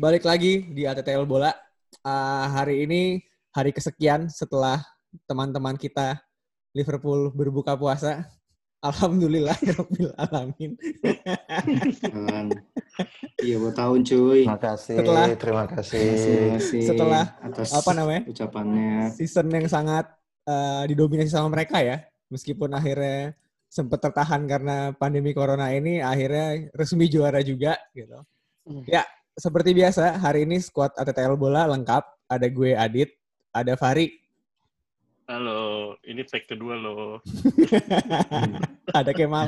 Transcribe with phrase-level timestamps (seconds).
[0.00, 1.52] Balik lagi di ATTL Bola.
[2.00, 3.20] Uh, hari ini
[3.52, 4.80] hari kesekian setelah
[5.28, 6.16] teman-teman kita
[6.72, 8.24] Liverpool berbuka puasa.
[8.80, 10.72] Alhamdulillah, Rabbil Alamin.
[13.44, 14.48] Iya, buat tahun cuy.
[14.48, 16.00] Terima kasih, Setelah- terima kasih.
[16.00, 18.22] Terima kasih Setelah atas apa namanya?
[18.24, 19.12] ucapannya.
[19.12, 20.08] Season yang sangat
[20.48, 22.00] uh, didominasi sama mereka ya.
[22.32, 23.36] Meskipun akhirnya
[23.68, 28.16] sempat tertahan karena pandemi corona ini, akhirnya resmi juara juga gitu.
[28.88, 29.04] Ya,
[29.38, 32.30] seperti biasa, hari ini squad ATTL Bola lengkap.
[32.30, 33.10] Ada gue Adit,
[33.50, 34.20] ada Fari,
[35.30, 37.22] Halo, ini tag kedua loh.
[38.98, 39.46] ada Kemal,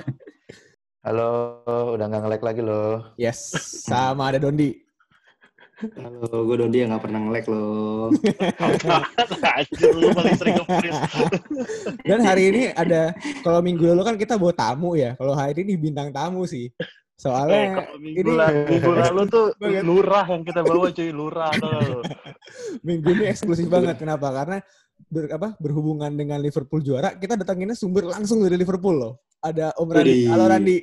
[1.03, 1.59] Halo,
[1.99, 3.11] udah nggak nge-lag lagi loh.
[3.19, 3.51] yes,
[3.83, 4.79] sama ada Dondi.
[5.99, 8.15] Halo, gue Dondi yang gak pernah nge-lag loh.
[12.07, 13.11] Dan hari ini ada,
[13.43, 15.19] kalau minggu lalu kan kita bawa tamu ya.
[15.19, 16.71] Kalau hari ini bintang tamu sih.
[17.23, 19.83] Eh, Soalnya kalau minggu, ini lalu, minggu lalu tuh Banget.
[19.87, 22.03] lurah yang kita bawa cuy, lurah tuh.
[22.87, 23.95] minggu ini eksklusif banget.
[24.03, 24.35] Kenapa?
[24.35, 24.59] Karena
[25.07, 29.13] ber, apa, berhubungan dengan Liverpool juara, kita datanginnya sumber langsung dari Liverpool loh.
[29.39, 30.27] Ada Om Randi.
[30.27, 30.77] Halo Randi.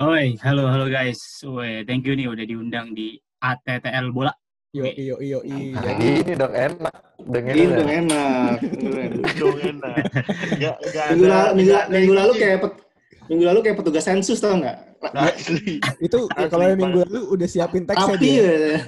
[0.00, 1.20] Oi, halo halo guys.
[1.44, 4.32] Woi, thank you nih udah diundang di ATTL Bola.
[4.72, 5.76] Yo iyo iyo iyo.
[5.76, 6.96] Jadi ini dong enak.
[7.20, 8.56] Dengerin Ini dong enak.
[9.40, 9.96] Dong enak.
[10.56, 10.76] Nggak,
[11.20, 12.80] nggak minggu, minggu, lalu kayak pet-
[13.28, 14.91] minggu lalu kayak petugas sensus tau nggak?
[15.10, 15.82] Asli.
[15.98, 18.38] itu Asli kalau yang minggu lalu udah siapin teksnya Api dia.
[18.38, 18.78] ya.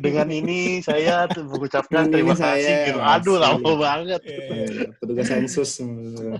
[0.00, 2.64] Dengan ini saya tuh mengucapkan terima kasih.
[2.64, 3.00] saya, gitu.
[3.00, 4.20] Aduh, lama banget.
[4.24, 5.70] Iya, Petugas sensus.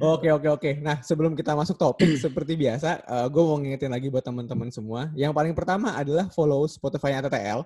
[0.00, 0.70] Oke oke oke.
[0.80, 5.12] Nah sebelum kita masuk topik seperti biasa, gue mau ngingetin lagi buat teman-teman semua.
[5.12, 7.62] Yang paling pertama adalah follow Spotify ATTL.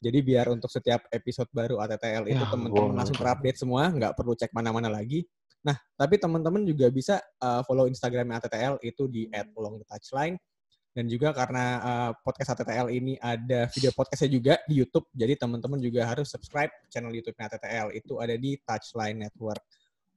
[0.00, 4.32] Jadi biar untuk setiap episode baru ATTL itu Ya, teman-teman langsung terupdate semua, nggak perlu
[4.32, 5.28] cek mana-mana lagi.
[5.60, 10.40] Nah tapi teman-teman juga bisa uh, follow Instagramnya ATTL itu di @alongthetouchline.
[10.90, 15.78] Dan juga karena uh, podcast ATTL ini ada video podcastnya juga di YouTube, jadi teman-teman
[15.78, 19.62] juga harus subscribe channel YouTube-nya ATTL itu ada di Touchline Network.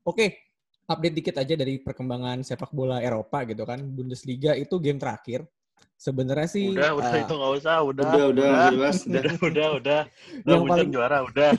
[0.02, 0.50] Oke,
[0.90, 3.86] update dikit aja dari perkembangan sepak bola Eropa gitu kan.
[3.86, 5.46] Bundesliga itu game terakhir.
[5.94, 8.04] Sebenarnya sih Udah, udah uh, itu nggak usah, udah.
[8.10, 9.22] Udah, udah, udah, bebas, udah.
[9.22, 10.02] udah, udah, udah.
[10.10, 11.50] Udah, Yang paling- juara, udah.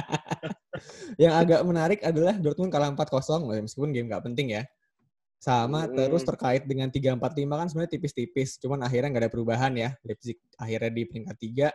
[1.22, 4.62] yang agak menarik adalah Dortmund kalah 4-0 loh, meskipun game nggak penting ya.
[5.42, 5.98] Sama Hmm.
[5.98, 8.62] terus terkait dengan 3-4-5 kan sebenarnya tipis-tipis.
[8.62, 9.90] Cuman akhirnya nggak ada perubahan ya.
[10.06, 11.66] Leipzig akhirnya di peringkat 3,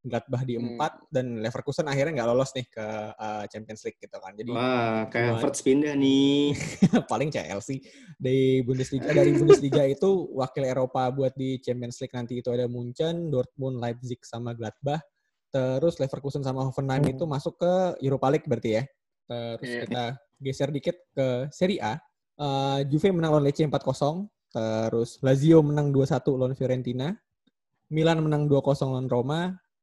[0.00, 0.80] Gladbach di Hmm.
[0.80, 4.32] 4, dan Leverkusen akhirnya nggak lolos nih ke uh, Champions League gitu kan.
[4.32, 6.56] Jadi Wah, kayak Verts pindah nih.
[7.12, 7.84] paling Chelsea
[8.16, 13.28] dari Bundesliga dari Bundesliga itu wakil Eropa buat di Champions League nanti itu ada Munchen,
[13.28, 15.04] Dortmund, Leipzig sama Gladbach.
[15.52, 18.84] Terus Leverkusen sama Hoffenheim itu masuk ke Europa League berarti ya.
[19.28, 19.80] Terus Iya.
[19.84, 20.04] kita
[20.40, 22.00] geser dikit ke Serie A.
[22.40, 24.24] Eh, Juve menang lawan Lecce 4-0.
[24.50, 27.12] Terus Lazio menang 2-1 lawan Fiorentina.
[27.92, 29.40] Milan menang 2-0 lawan Roma.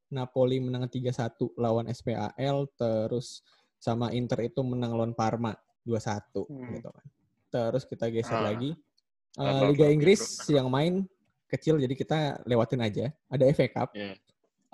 [0.09, 2.65] Napoli menang 3-1 lawan SPAL.
[2.73, 3.45] Terus
[3.77, 5.53] sama Inter itu menang lawan Parma
[5.85, 6.73] 2-1 Hmm.
[6.73, 7.05] gitu kan.
[7.53, 8.49] Terus kita geser Ah.
[8.51, 8.73] lagi.
[9.37, 9.87] Apa-apa, Liga.
[9.93, 10.19] Inggris
[10.49, 11.05] yang main
[11.45, 13.13] kecil jadi kita lewatin aja.
[13.29, 13.93] Ada FA Cup.
[13.93, 14.17] Iya.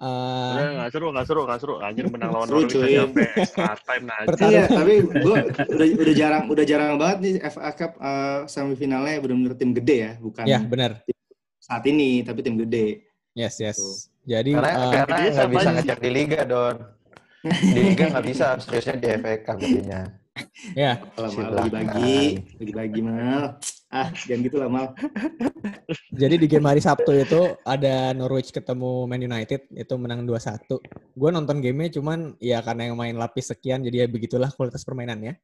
[0.04, 1.74] Eh, Udah, nggak seru, nggak seru, nggak seru.
[1.80, 2.84] Anjir menang lawan Seru, Norwich cuy.
[2.84, 4.18] aja sampai extra time nah.
[4.28, 5.38] Pertama- Iya, tapi gue
[5.72, 10.12] udah, udah jarang udah jarang banget nih FA Cup eh, semifinalnya benar-benar tim gede ya,
[10.18, 10.92] bukan ya benar.
[11.58, 13.08] saat ini tapi tim gede.
[13.32, 13.80] Yes, yes.
[13.80, 13.96] Tuh.
[14.26, 16.76] Jadi Karena, karena dia nggak bisa ngecek di Liga, Don.
[17.42, 20.02] Di Liga nggak bisa, seriusnya di FA Cup jadinya.
[20.74, 22.20] ya Kalau bagi-bagi,
[22.58, 23.56] bagi-bagi mal.
[23.94, 24.86] Ah, jangan gitu lah mal.
[26.22, 30.66] jadi di game hari Sabtu itu ada Norwich ketemu Man United itu menang 2-1.
[31.14, 35.38] Gue nonton gamenya cuman ya karena yang main lapis sekian jadi ya begitulah kualitas permainannya.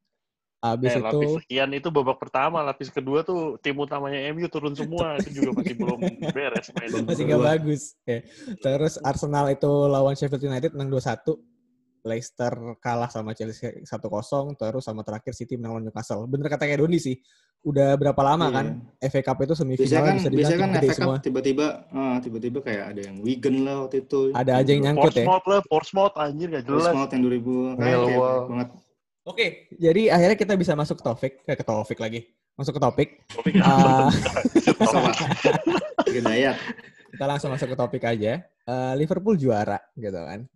[0.60, 4.74] Habis Eh, itu lapis sekian itu babak pertama, lapis kedua tuh tim utamanya MU turun
[4.74, 6.00] semua, itu juga masih belum
[6.34, 7.02] beres mainnya.
[7.06, 7.82] masih nggak bagus.
[8.04, 8.20] Ya.
[8.60, 11.38] Terus Arsenal itu lawan Sheffield United menang 2-1.
[12.00, 13.88] Leicester kalah sama Chelsea 1-0.
[14.58, 16.26] Terus sama terakhir City menang lawan Newcastle.
[16.28, 17.16] Bener kata kayak Doni sih.
[17.60, 18.56] Udah berapa lama Iya.
[18.56, 18.66] kan
[19.04, 21.16] FA Cup itu semifinal kan, bisa dibilang kan FA semua.
[21.20, 24.32] Cup tiba-tiba, ah, tiba-tiba kayak ada yang Wigan lah waktu itu.
[24.32, 25.28] Ada aja yang nyangkut ya.
[25.28, 26.84] Portsmouth lah, Portsmouth anjir gak jelas.
[26.88, 28.40] Portsmouth yang 2000 kan kayak Millwall.
[28.48, 28.70] banget.
[29.28, 29.46] Oke,
[29.76, 32.22] jadi akhirnya kita bisa masuk ke topik, ke, ke topik lagi.
[32.56, 33.10] Masuk ke topik.
[33.30, 33.54] Topik.
[36.10, 36.56] Gedayat.
[37.14, 38.40] kita langsung masuk ke topik aja.
[38.44, 40.48] Eh, Liverpool juara gitu kan.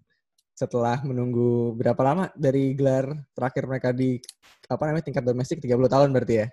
[0.54, 4.22] Setelah menunggu berapa lama dari gelar terakhir mereka di
[4.70, 6.48] apa namanya tingkat domestik 30 tahun berarti ya.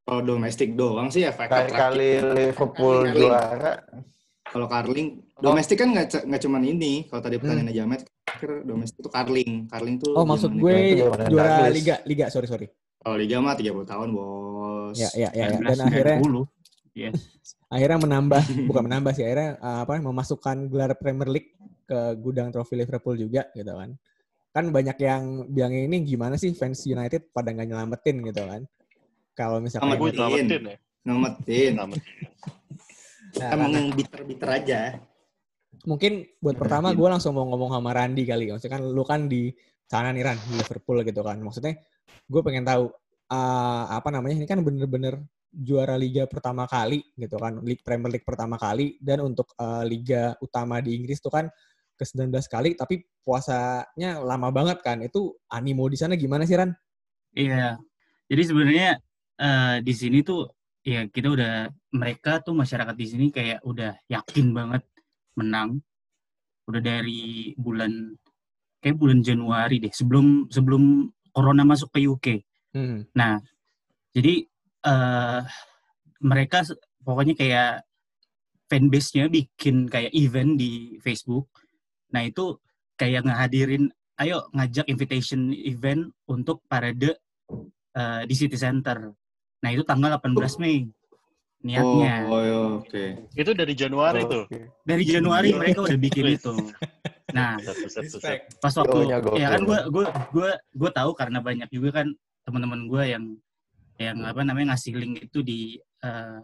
[0.00, 1.70] Kalau domestik doang sih Cup terakhir.
[1.70, 2.10] Kali-kali
[2.50, 3.72] Liverpool juara,
[4.50, 5.08] Kalau Carling,
[5.38, 7.06] domestik kan nggak nggak cuman ini.
[7.06, 7.42] Kalau tadi Hmm.
[7.46, 9.50] pertanyaannya Jamet, akhir domestik itu Carling.
[9.70, 11.70] Carling tuh Oh, maksud gue juara Douglas.
[11.70, 12.66] liga, liga, sorry sorry.
[13.00, 14.92] Kalau Liga mah 30 tahun, Bos.
[14.92, 15.58] Ya, ya, ya, ya.
[15.62, 15.86] Dan 1990.
[15.86, 16.18] akhirnya
[16.90, 17.14] Yes.
[17.70, 21.54] akhirnya menambah bukan menambah sih akhirnya uh, apa memasukkan gelar Premier League
[21.86, 23.94] ke gudang trofi Liverpool juga gitu kan
[24.50, 28.66] kan banyak yang bilang ini gimana sih fans United pada nggak nyelamatin gitu kan
[29.40, 30.76] kalau misalkan nyelamatin ya.
[31.08, 31.72] Nyelamatin.
[33.30, 34.80] Nah, Emang yang bitter-bitter aja.
[35.88, 39.48] mungkin buat pertama gue langsung mau ngomong sama Randy kali maksudnya kan lu kan di
[39.88, 41.72] sana nih Ran di Liverpool gitu kan maksudnya
[42.28, 42.92] gue pengen tahu
[43.32, 48.28] uh, apa namanya ini kan bener-bener juara liga pertama kali gitu kan League Premier League
[48.28, 51.48] pertama kali dan untuk uh, liga utama di Inggris tuh kan
[51.96, 56.76] ke 19 kali tapi puasanya lama banget kan itu animo di sana gimana sih Ran?
[57.32, 57.80] Iya.
[58.30, 59.00] Jadi sebenarnya
[59.40, 60.44] eh, di sini tuh
[60.84, 61.54] ya kita udah
[61.96, 64.84] mereka tuh masyarakat di sini kayak udah yakin banget
[65.36, 65.80] menang.
[66.68, 68.14] Udah dari bulan
[68.80, 72.26] kayak bulan Januari deh sebelum sebelum corona masuk ke UK.
[72.76, 73.08] Hmm.
[73.16, 73.40] Nah,
[74.14, 74.46] jadi
[74.80, 75.40] eh
[76.20, 76.64] mereka
[77.00, 77.72] pokoknya kayak
[78.70, 81.50] fanbase-nya bikin kayak event di Facebook.
[82.14, 82.54] Nah, itu
[82.94, 83.90] kayak ngehadirin,
[84.22, 87.18] ayo ngajak invitation event untuk parade
[87.96, 89.10] eh, di City Center.
[89.60, 90.88] Nah, itu tanggal 18 Mei.
[91.60, 92.14] Niatnya.
[92.24, 93.04] Oh, iya, oke.
[93.36, 94.48] Itu dari Januari tuh.
[94.48, 94.72] Oke.
[94.80, 96.54] Dari Januari mereka udah bikin itu.
[97.30, 97.60] Nah,
[98.58, 98.98] pas waktu
[99.38, 102.10] ya kan gue gue gue gue tahu karena banyak juga kan
[102.42, 103.24] teman-teman gue yang
[104.00, 106.42] yang apa namanya ngasih link itu di eh,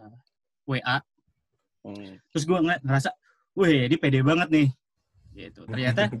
[0.69, 1.01] WA
[1.87, 2.19] Hmm.
[2.35, 3.15] terus gue ngerasa
[3.55, 4.67] wih ini pede banget nih
[5.39, 6.11] gitu ternyata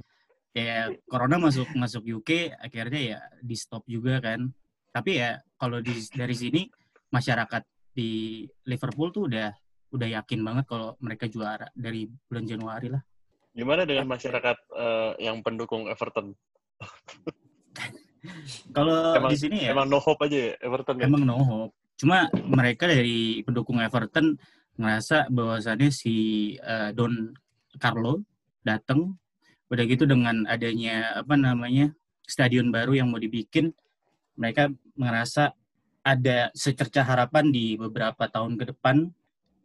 [0.55, 4.47] ya corona masuk masuk UK akhirnya ya di stop juga kan
[4.95, 6.71] tapi ya kalau di dari sini
[7.13, 7.63] masyarakat
[7.95, 9.49] di Liverpool tuh udah
[9.95, 13.01] udah yakin banget kalau mereka juara dari bulan Januari lah
[13.57, 16.37] Gimana dengan masyarakat eh, yang pendukung Everton?
[18.75, 21.09] kalau di sini ya Emang no hope aja ya Everton ya?
[21.09, 21.73] emang no hope.
[21.97, 24.37] Cuma mereka dari pendukung Everton
[24.77, 27.33] ngerasa bahwasannya si eh, Don
[27.81, 28.21] Carlo
[28.61, 29.17] datang
[29.73, 31.89] udah gitu dengan adanya apa namanya
[32.29, 33.73] stadion baru yang mau dibikin
[34.37, 35.57] mereka ngerasa
[36.07, 39.11] ada secerca harapan di beberapa tahun ke depan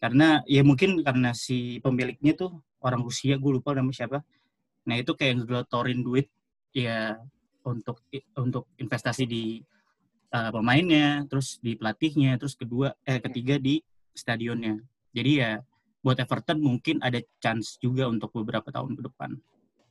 [0.03, 4.27] karena ya mungkin karena si pemiliknya tuh orang Rusia gue lupa nama siapa
[4.83, 6.27] nah itu kayak ngegelotorin duit
[6.75, 7.15] ya
[7.63, 8.03] untuk
[8.35, 9.63] untuk investasi di
[10.33, 13.79] uh, pemainnya, terus di pelatihnya, terus kedua eh ketiga di
[14.17, 14.81] stadionnya.
[15.13, 15.61] Jadi ya
[16.03, 19.31] buat Everton mungkin ada chance juga untuk beberapa tahun ke depan.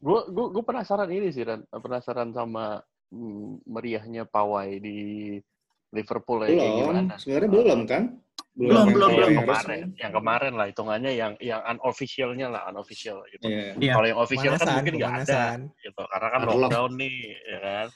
[0.01, 2.81] Gue penasaran ini sih Ran, penasaran sama
[3.13, 4.97] mm, meriahnya pawai di
[5.91, 7.01] Liverpool ya kayak Belum, gimana?
[7.19, 8.03] sebenarnya belum kan?
[8.51, 9.29] Belum, belum, belum.
[9.31, 13.47] Yang kemarin, yang kemarin lah hitungannya yang yang unofficialnya lah unofficial gitu.
[13.47, 13.79] Iya.
[13.79, 13.93] Iya.
[13.95, 15.43] Kalau yang official kan Pemanasan, mungkin nggak ada
[15.79, 16.59] gitu, karena kan Warlock.
[16.59, 17.15] lockdown nih,
[17.47, 17.88] ya kan?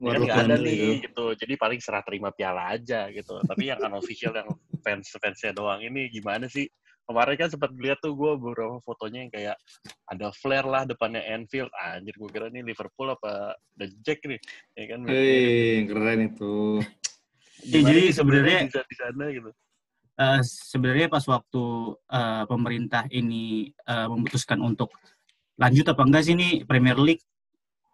[0.00, 0.92] Ini kan nggak ada nih itu.
[1.04, 3.34] gitu, jadi paling serah terima piala aja gitu.
[3.44, 4.48] Tapi yang unofficial yang
[4.80, 6.64] fans fansnya doang ini gimana sih?
[7.04, 9.56] Kemarin kan sempat lihat tuh gue beberapa fotonya yang kayak
[10.06, 11.68] ada flare lah depannya Anfield.
[11.74, 14.38] Anjir gue kira ini Liverpool apa The Jack nih,
[14.78, 14.98] ya kan?
[15.10, 16.78] Hei, keren itu.
[17.62, 19.50] Ya, Gimana jadi sih sebenarnya- bisa di sana gitu.
[20.16, 21.64] Eh, sebenarnya pas waktu
[22.10, 24.92] eh, pemerintah ini eh, memutuskan untuk
[25.56, 27.24] lanjut apa enggak sih ini Premier League.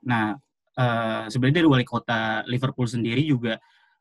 [0.02, 0.35] Nah,
[0.73, 3.58] eh, sebenarnya dari wali kota Liverpool sendiri juga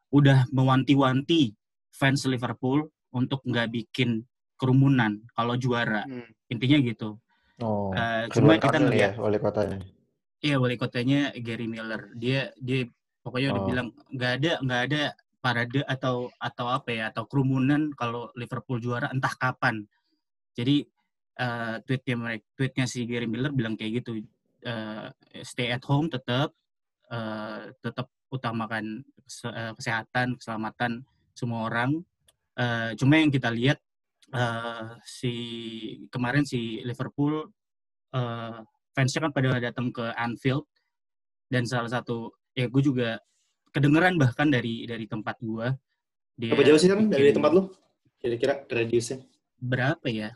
[0.09, 1.53] udah mewanti-wanti
[1.91, 6.03] fans Liverpool untuk nggak bikin kerumunan kalau juara.
[6.03, 6.25] Hmm.
[6.47, 7.17] Intinya gitu.
[7.57, 9.77] Oh, Eh, cuma kita Kamil ngeliat ya wali kotanya.
[10.41, 12.11] Iya wali kotanya Gary Miller.
[12.13, 12.83] Dia dia
[13.21, 13.67] pokoknya udah Oh.
[13.67, 15.01] bilang nggak ada nggak ada
[15.45, 19.85] parade atau atau apa ya atau kerumunan kalau Liverpool juara entah kapan.
[20.57, 20.81] Jadi
[21.37, 24.25] eh, tweetnya mereka tweetnya si Gary Miller bilang kayak gitu.
[24.65, 25.07] eh,
[25.45, 26.49] stay at home tetap
[27.13, 31.05] eh, tetap utamakan kese- eh, kesehatan keselamatan
[31.37, 32.01] semua orang.
[32.57, 33.77] Eh, cuma yang kita lihat
[34.33, 35.33] eh, si
[36.09, 37.45] kemarin si Liverpool
[38.17, 38.59] eh,
[38.97, 40.65] fansnya kan pada datang ke Anfield
[41.51, 43.21] dan salah satu ya gue juga
[43.75, 45.67] kedengeran bahkan dari dari tempat gue
[46.39, 47.67] dia Apa jauh sih kan dari tempat lu?
[48.19, 49.19] Kira-kira radiusnya?
[49.55, 50.31] berapa ya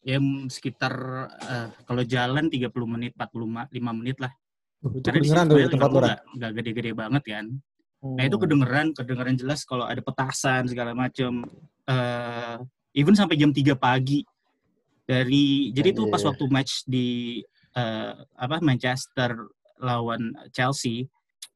[0.00, 0.16] ya
[0.48, 0.92] sekitar
[1.40, 4.32] eh, kalau jalan 30 menit 45 5 menit lah
[4.86, 6.00] Itu karena di sini kedengeran tuh di sebenarnya tempat lu,
[6.36, 7.46] nggak gede-gede banget kan
[8.06, 8.28] nah Oh.
[8.28, 11.48] itu kedengeran kedengeran jelas kalau ada petasan segala macam
[11.88, 12.56] eh
[12.92, 14.20] even sampai jam 3 pagi
[15.08, 16.28] dari jadi itu pas Anjir.
[16.30, 17.40] waktu match di
[17.72, 19.32] eh, apa Manchester
[19.80, 21.08] lawan Chelsea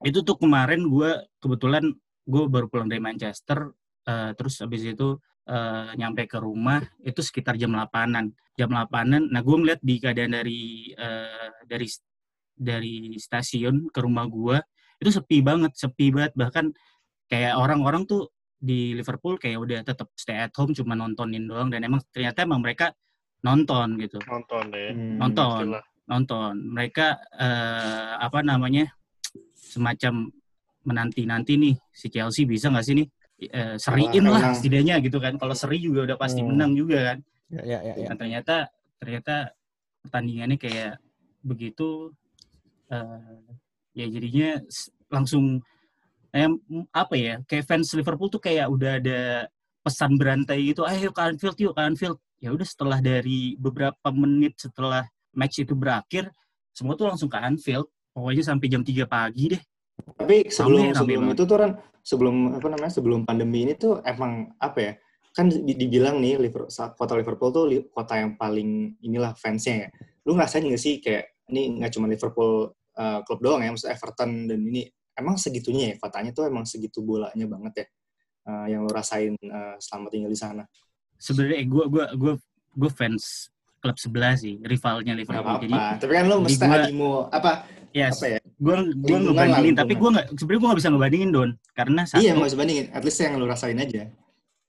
[0.04, 1.10] itu tuh kemarin gue
[1.42, 1.84] kebetulan
[2.24, 3.72] gue baru pulang dari Manchester
[4.06, 5.18] eh, terus habis itu
[5.48, 10.32] eh, nyampe ke rumah itu sekitar jam 8-an jam 8-an nah gue ngeliat di keadaan
[10.36, 11.86] dari eh, dari
[12.60, 14.60] dari stasiun ke rumah gue
[15.00, 16.68] itu sepi banget sepi banget bahkan
[17.26, 18.28] kayak orang-orang tuh
[18.60, 22.60] di Liverpool kayak udah tetap stay at home cuma nontonin doang dan emang ternyata emang
[22.60, 22.92] mereka
[23.40, 24.92] nonton gitu Nonton deh.
[24.92, 25.16] Hmm.
[25.16, 25.84] nonton Pastilah.
[26.04, 28.92] nonton mereka eh, apa namanya
[29.70, 30.26] semacam
[30.82, 33.06] menanti nanti nih si Chelsea bisa nggak sih nih?
[33.40, 35.38] Eh, seriin lah setidaknya gitu kan.
[35.38, 36.52] Kalau seri juga udah pasti Hmm.
[36.52, 37.18] menang juga kan.
[37.48, 38.06] Ya, ya, ya, ya.
[38.12, 38.56] Nah, ternyata
[39.00, 39.34] ternyata
[40.04, 41.00] pertandingannya kayak
[41.40, 42.12] begitu
[42.90, 43.40] eh,
[43.96, 44.60] ya jadinya
[45.08, 45.62] langsung
[46.30, 46.50] eh,
[46.92, 49.20] apa ya kayak fans Liverpool tuh kayak udah ada
[49.80, 52.18] pesan berantai gitu ayo ke Anfield yuk ke Anfield.
[52.40, 56.28] Ya udah setelah dari beberapa menit setelah match itu berakhir
[56.72, 57.88] semua tuh langsung ke Anfield
[58.20, 59.62] pokoknya sampai jam 3 pagi deh
[60.00, 64.52] Tapi sebelum Rame, sebelum itu tuh kan sebelum apa namanya sebelum pandemi ini tuh emang
[64.56, 64.92] apa ya
[65.30, 69.88] kan di- dibilang nih Liverpool, kota Liverpool tuh kota yang paling inilah fansnya ya.
[70.26, 74.50] Lu ngerasain nggak sih kayak ini nggak cuma Liverpool uh, klub doang ya, maksudnya Everton
[74.50, 77.86] dan ini emang segitunya ya kotanya tuh emang segitu bolanya banget ya
[78.48, 80.64] uh, yang lu rasain uh, selama tinggal di sana.
[81.20, 82.34] sebenarnya gue gua gua
[82.72, 85.64] gua fans klub sebelah sih rivalnya Liverpool apa-apa.
[85.64, 87.52] jadi Tapi kan jadi mesti gua- adimo apa
[87.90, 88.38] yes apa ya?
[88.54, 92.30] gue gue ngebandingin tapi gue nggak sebenarnya gue nggak bisa ngebandingin don karena satu Iya,
[92.32, 92.86] nggak usah bandingin.
[92.90, 94.02] At least yang lu rasain aja.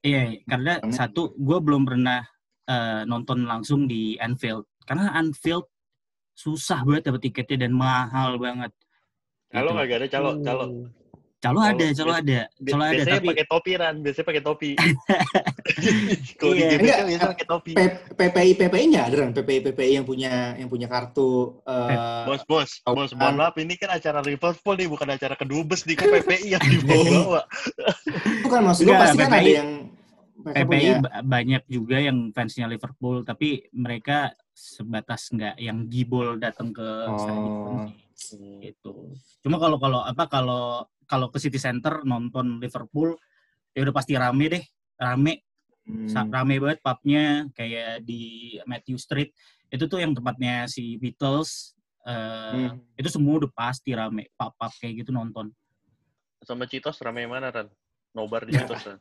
[0.02, 2.24] iya karena Karena- satu gue belum pernah
[2.64, 5.68] eh, nonton langsung di Anfield karena Anfield
[6.34, 8.72] susah banget dapet tiketnya dan mahal banget
[9.48, 9.78] Kalau Gitu.
[9.78, 10.66] nggak ada calo, calo.
[11.42, 14.72] Calo ada calo ada calo ada biasanya tapi pakai topi Ran, biasanya pakai topi.
[16.40, 16.70] Kalau di Iya.
[16.72, 17.72] GBK biasanya pakai topi.
[18.14, 22.70] PPI PPI nya ada kan PPI PPI yang punya yang punya kartu eh, Bos, bos,
[22.86, 23.18] Oh, bos, kan.
[23.18, 27.42] mohon maaf ini kan acara Liverpool nih, bukan acara kedubes nih, kan PPI yang dibawa-bawa.
[28.46, 29.70] bukan maksud gue pasti kan PPI ada yang
[30.42, 36.88] PPI punya banyak juga yang fansnya Liverpool tapi mereka sebatas nggak yang gibol datang ke
[37.16, 37.90] stadion
[38.22, 38.60] Oh.
[38.62, 39.18] gitu.
[39.42, 43.20] Cuma kalau kalau apa kalau kalau ke City Center nonton Liverpool
[43.76, 44.64] ya udah pasti rame deh,
[44.96, 45.44] rame,
[45.84, 49.36] hmm, rame banget pubnya kayak di Matthew Street
[49.68, 51.76] itu tuh yang tempatnya si Beatles.
[52.08, 52.80] eh, Hmm.
[52.96, 55.52] Itu semua udah pasti rame, pub-pub kayak gitu nonton.
[56.42, 57.68] Sama Citos rame mana Ran?
[58.16, 59.00] Nobar di Citos Ran.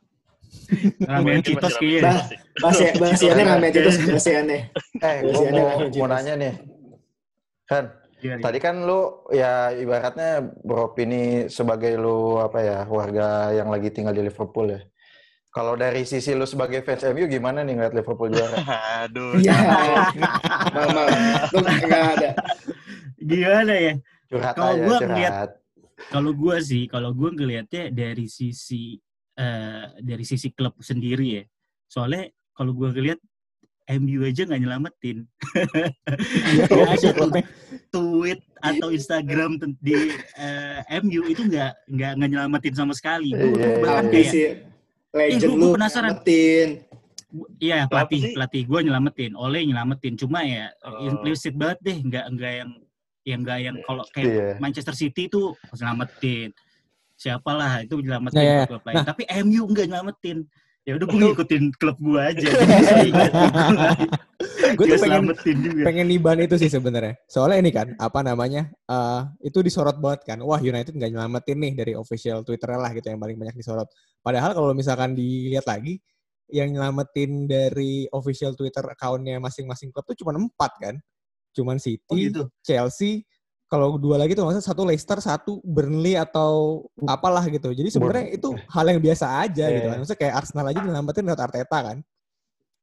[1.25, 2.13] Mungkin Citos masih rame kayaknya.
[2.53, 3.67] Citos bahasa aneh rame
[4.05, 4.61] bahasa aneh.
[5.01, 5.61] Eh, gue Masih ada
[5.97, 6.53] mau, nanya nih.
[7.65, 7.85] Kan,
[8.21, 8.43] Iya, iya.
[8.43, 10.29] tadi kan lu ya ibaratnya
[10.61, 14.81] beropini sebagai lu apa ya, warga yang lagi tinggal di Liverpool ya.
[15.49, 18.55] Kalau dari sisi lu sebagai fans MU gimana nih ngeliat Liverpool juara?
[19.03, 19.51] Aduh, Iya.
[20.77, 21.03] Mama,
[21.51, 22.29] lu nggak ada.
[23.17, 23.93] Gimana ya?
[24.29, 25.09] Curhat Kalau aja, gua curhat.
[25.11, 25.55] ngeliat-
[26.01, 28.97] Kalau gue sih, kalau gue ngelihatnya dari sisi
[29.33, 31.43] eh, dari sisi klub sendiri ya.
[31.85, 33.19] Soalnya kalau gue ngeliat
[33.97, 35.17] MU aja nggak nyelamatin.
[36.69, 37.29] Nggak ada tuh
[37.89, 39.95] tweet atau Instagram di
[40.37, 43.33] eh, MU itu nggak nggak nggak nyelamatin sama sekali.
[43.33, 44.33] Gue Iya, bahkan kayak
[45.11, 46.09] legend lu gua penasaran.
[46.15, 46.69] nyelamatin.
[47.57, 50.13] Iya pelatih pelatih gue nyelamatin, Oleh nyelamatin.
[50.15, 51.07] Cuma ya Oh.
[51.07, 52.71] implisit banget deh, nggak nggak yang
[53.21, 54.47] yang nggak yang kalau kayak Iya.
[54.59, 56.51] Manchester City tuh nyelamatin.
[57.15, 58.61] Siapalah itu nyelamatin Nah, ya.
[58.67, 59.03] klub lain.
[59.05, 60.37] Tapi MU nggak nyelamatin.
[60.81, 62.47] Ya udah gue ngikutin klub gue aja.
[64.73, 65.29] Gue tuh pengen
[65.61, 65.83] juga.
[65.85, 67.21] pengen niban itu sih sebenarnya.
[67.29, 70.41] Soalnya ini kan apa namanya eh itu disorot banget kan.
[70.41, 73.85] Wah United nggak nyelamatin nih dari official Twitter lah gitu yang paling banyak disorot.
[74.25, 76.01] Padahal kalau misalkan dilihat lagi
[76.49, 80.95] yang nyelamatin dari official Twitter accountnya masing-masing klub tuh cuma empat kan.
[81.53, 82.43] Cuman City, Oh gitu.
[82.65, 83.21] Chelsea,
[83.71, 87.71] kalau dua lagi tuh maksudnya satu Leicester, satu Burnley atau apalah gitu.
[87.71, 89.95] Jadi sebenarnya itu hal yang biasa aja gitu kan.
[89.95, 89.99] Iya.
[90.03, 91.97] Maksudnya kayak Arsenal aja nyelamatin lewat Arteta kan.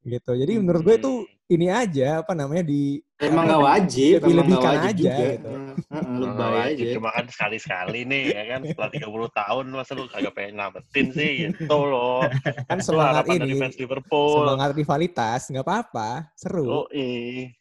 [0.00, 0.32] Gitu.
[0.32, 1.12] Jadi menurut gue itu
[1.48, 5.16] ini aja apa namanya di Emang nggak wajib, emang nggak Lebih-lebihkan wajib aja, juga.
[5.28, 5.48] gitu.
[5.50, 6.84] Heeh, heeh, Lu wajib, aja.
[6.96, 9.04] Cuma kan sekali-sekali nih ya kan setelah 30
[9.34, 12.20] tahun masa lu kagak pengen nyelamatin sih gitu loh.
[12.64, 14.32] kan semangat ini Liverpool.
[14.40, 17.52] semangat rivalitas nggak apa-apa seru Oh, iya.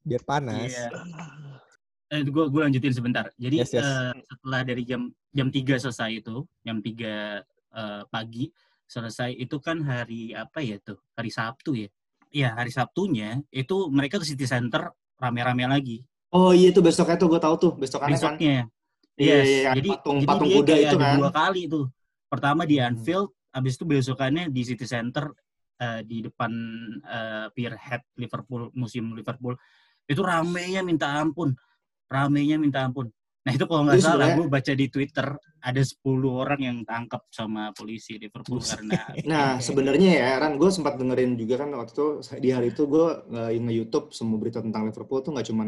[0.00, 0.88] biar panas Iya.
[2.10, 3.30] Eh, gue gue lanjutin sebentar.
[3.38, 3.86] Jadi Yes, yes.
[3.86, 7.38] eh, setelah dari jam jam 3 selesai itu, jam 3
[7.70, 8.50] eh, pagi
[8.84, 10.98] selesai itu kan hari apa ya tuh?
[11.14, 11.86] Hari Sabtu ya.
[12.30, 16.02] Iya, hari Sabtunya itu mereka ke City Center rame-rame lagi.
[16.30, 18.34] Oh iya tuh besoknya tuh gue tahu tuh besokannya kan.
[18.34, 18.56] Besoknya.
[19.14, 19.46] Iya, Yes.
[19.46, 21.16] iya, yang jadi patung- jadi patung kuda itu ada kan.
[21.16, 21.84] dua kali tuh.
[22.26, 22.86] Pertama di Hmm.
[22.88, 25.30] Anfield, habis itu besokannya di City Center
[25.76, 26.50] eh, di depan
[27.00, 29.54] eh, Pierhead Liverpool musim Liverpool.
[30.04, 31.54] Itu ramenya minta ampun.
[32.10, 33.06] Ramenya minta ampun.
[33.40, 35.26] Nah itu kalau nggak salah, sebenarnya- gue baca di Twitter
[35.60, 39.00] ada 10 orang yang tangkap sama polisi Liverpool karena
[39.32, 43.06] Nah, sebenarnya ya, Ran, gue sempat dengerin juga kan waktu itu di hari itu gue
[43.32, 45.64] nge-youtube semua berita tentang Liverpool tuh nggak cuma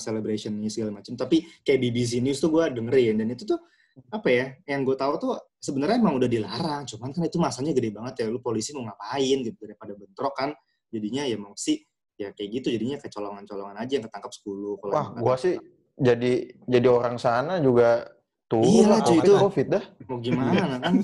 [0.00, 3.60] celebration segala macam, tapi kayak BBC News tuh gue dengerin dan itu tuh
[4.08, 4.46] apa ya?
[4.64, 8.26] Yang gue tahu tuh sebenarnya emang udah dilarang, cuman kan itu masanya gede banget ya.
[8.32, 10.50] Lu polisi mau ngapain gitu daripada bentrok kan.
[10.88, 11.84] Jadinya ya mau sih
[12.16, 15.56] ya kayak gitu jadinya kayak colongan-colongan aja yang ketangkap 10 kalau Wah, gua sih
[16.00, 16.32] jadi
[16.64, 18.08] jadi orang sana juga
[18.50, 19.32] tuh Iya lah, cuy, itu.
[19.38, 19.84] COVID dah.
[20.10, 20.50] mau gimana
[20.82, 20.94] kan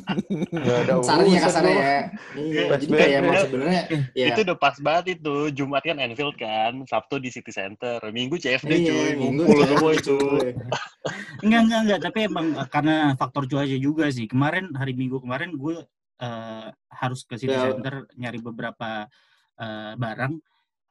[0.50, 1.99] Nggak ada urusan kasarnya ya
[2.35, 3.43] iya, jadi kayak emang iya.
[3.47, 3.83] sebenarnya
[4.19, 5.37] ya Itu udah pas banget itu.
[5.55, 9.91] Jumat kan Anfield kan, Sabtu di City Center, Minggu CFD iya, cuy, minggu ngumpul semua
[9.95, 10.19] itu.
[10.19, 10.49] cuy.
[11.47, 12.00] Enggak, enggak, enggak.
[12.03, 14.26] Tapi emang karena faktor cuaca juga sih.
[14.26, 15.87] Kemarin, hari Minggu kemarin gue
[16.19, 17.71] eh, harus ke City Ya.
[17.71, 19.07] Center nyari beberapa
[19.62, 20.35] eh, barang.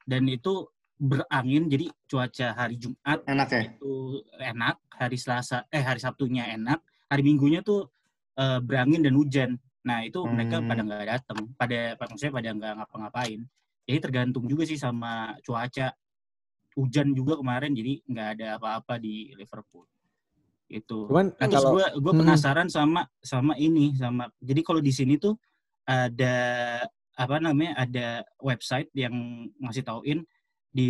[0.07, 0.63] Dan itu
[0.95, 3.93] berangin, jadi cuaca hari Jumat enak ya itu
[4.39, 6.79] enak, hari Selasa, eh hari Sabtunya enak,
[7.11, 7.91] hari Minggunya tuh
[8.35, 9.51] eh, berangin dan hujan.
[9.87, 10.67] Nah itu mereka Hmm.
[10.67, 13.39] pada nggak datang, pada maksudnya pada nggak ngapa-ngapain.
[13.85, 15.95] Jadi tergantung juga sih sama cuaca.
[16.75, 19.87] Hujan juga kemarin, jadi nggak ada apa-apa di Liverpool.
[20.67, 21.07] Itu.
[21.07, 22.21] Cuman Nah, terus kalau gue gue Hmm.
[22.27, 25.39] penasaran sama sama ini sama jadi kalau di sini tuh
[25.85, 26.35] ada
[27.15, 28.07] apa namanya ada
[28.41, 29.13] website yang
[29.63, 30.27] ngasih tauin
[30.75, 30.89] di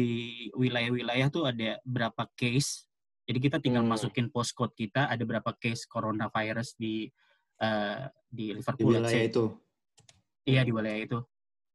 [0.58, 2.90] wilayah-wilayah tuh ada berapa case
[3.30, 3.94] jadi kita tinggal Hmm.
[3.94, 7.06] masukin postcode kita ada berapa case coronavirus di
[7.62, 9.30] eh, di di Liverpool let's wilayah say.
[9.30, 9.44] itu
[10.44, 11.20] iya di wilayah itu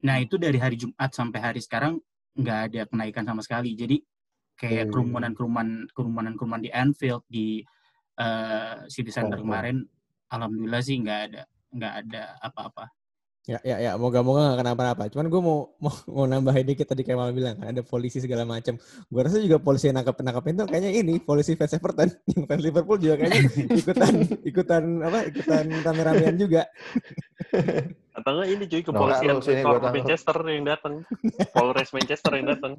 [0.03, 1.97] nah itu dari hari Jumat sampai hari sekarang
[2.35, 3.97] nggak ada kenaikan sama sekali jadi
[4.59, 4.91] kayak Hmm.
[4.91, 7.63] kerumunan-kerumunan kerumunan-kerumunan di Anfield di
[8.19, 9.45] eh, City Center Oh, oh.
[9.47, 9.87] kemarin
[10.27, 11.41] alhamdulillah sih nggak ada
[11.71, 12.85] nggak ada apa-apa
[13.49, 15.09] Ya, ya, ya, moga-moga gak kenapa-napa.
[15.09, 18.45] Cuman gue mau, mau mau nambahin dikit tadi kayak Mal bilang kan ada polisi segala
[18.45, 18.77] macam.
[19.09, 22.61] Gue rasa juga polisi yang nangkep nangkepin tuh kayaknya ini polisi fans Everton, yang fans
[22.61, 23.41] Liverpool juga kayaknya
[23.81, 24.13] ikutan
[24.45, 26.69] ikutan apa ikutan rame-ramean juga.
[28.13, 29.61] Atau enggak ini cuy, kepolisian lu sini.
[29.65, 30.93] Manchester yang datang.
[31.57, 32.73] Polres Manchester yang datang.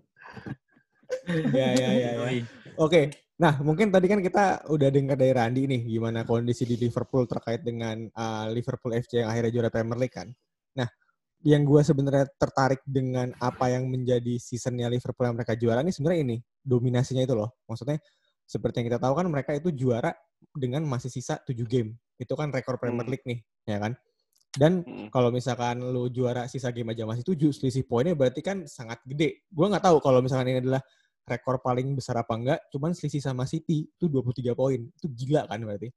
[1.50, 2.10] Ya, ya, ya.
[2.22, 2.30] ya.
[2.78, 7.26] Oke, nah mungkin tadi kan kita udah dengar dari Randi nih gimana kondisi di Liverpool
[7.26, 10.30] terkait dengan uh, Liverpool FC yang akhirnya juara Premier League kan.
[11.42, 16.20] Yang gue sebenarnya tertarik dengan apa yang menjadi seasonnya Liverpool yang mereka juara ini sebenarnya
[16.22, 17.50] ini dominasinya itu loh.
[17.66, 17.98] Maksudnya
[18.46, 20.14] seperti yang kita tahu kan mereka itu juara
[20.54, 21.98] dengan masih sisa 7 game.
[22.14, 23.12] Itu kan rekor Premier Hmm.
[23.14, 23.92] League nih, ya kan?
[24.52, 25.08] Dan Mm.
[25.08, 29.42] kalau misalkan lu juara sisa game aja masih 7, selisih poinnya berarti kan sangat gede.
[29.48, 30.84] Gue nggak tahu kalau misalkan ini adalah
[31.24, 34.76] rekor paling besar apa enggak, cuman selisih sama City itu 23 poin.
[34.92, 35.88] Itu gila kan berarti.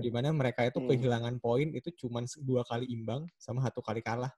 [0.00, 0.88] Di mana mereka itu Hmm.
[0.88, 4.32] kehilangan poin itu cuman dua kali imbang sama satu kali kalah.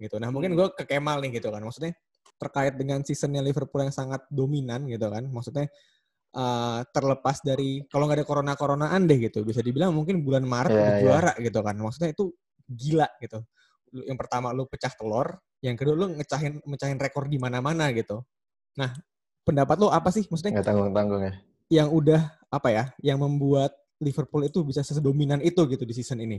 [0.00, 0.16] Gitu.
[0.16, 0.58] Nah, mungkin Hmm.
[0.64, 1.60] gue ke Kemal nih gitu kan.
[1.60, 1.92] Maksudnya
[2.40, 5.28] terkait dengan seasonnya Liverpool yang sangat dominan gitu kan.
[5.28, 5.68] Maksudnya
[6.30, 9.42] eh, terlepas dari kalau nggak ada corona-coronaan deh gitu.
[9.42, 11.00] Bisa dibilang mungkin bulan Maret Iya, udah iya.
[11.02, 11.74] juara gitu kan.
[11.74, 12.24] Maksudnya itu
[12.70, 13.42] gila gitu.
[13.90, 15.26] Yang pertama lu pecah telur,
[15.58, 18.22] yang kedua lu ngecahin mecahin rekor di mana-mana gitu.
[18.78, 18.94] Nah,
[19.42, 20.22] pendapat lu apa sih?
[20.30, 21.34] Maksudnya Nggak tanggung-tanggung ya.
[21.66, 26.38] yang udah apa ya, yang membuat Liverpool itu bisa sedominan itu gitu di season ini.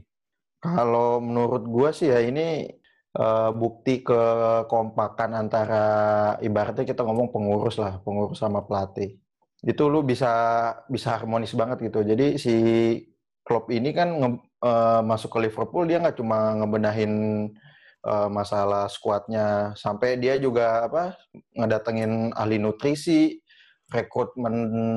[0.63, 2.63] Kalau menurut gua sih ya ini
[3.15, 5.85] eh, bukti kekompakan antara
[6.43, 9.19] ibaratnya kita ngomong pengurus lah, pengurus sama pelatih.
[9.61, 10.31] Itu lu bisa
[10.89, 12.01] bisa harmonis banget gitu.
[12.01, 12.55] Jadi si
[13.45, 17.13] klub ini kan nge- eh, masuk ke Liverpool dia nggak cuma ngebenahin
[18.05, 21.13] eh, masalah skuadnya, sampai dia juga apa
[21.57, 23.37] ngedatengin ahli nutrisi,
[23.93, 24.55] rekrutmen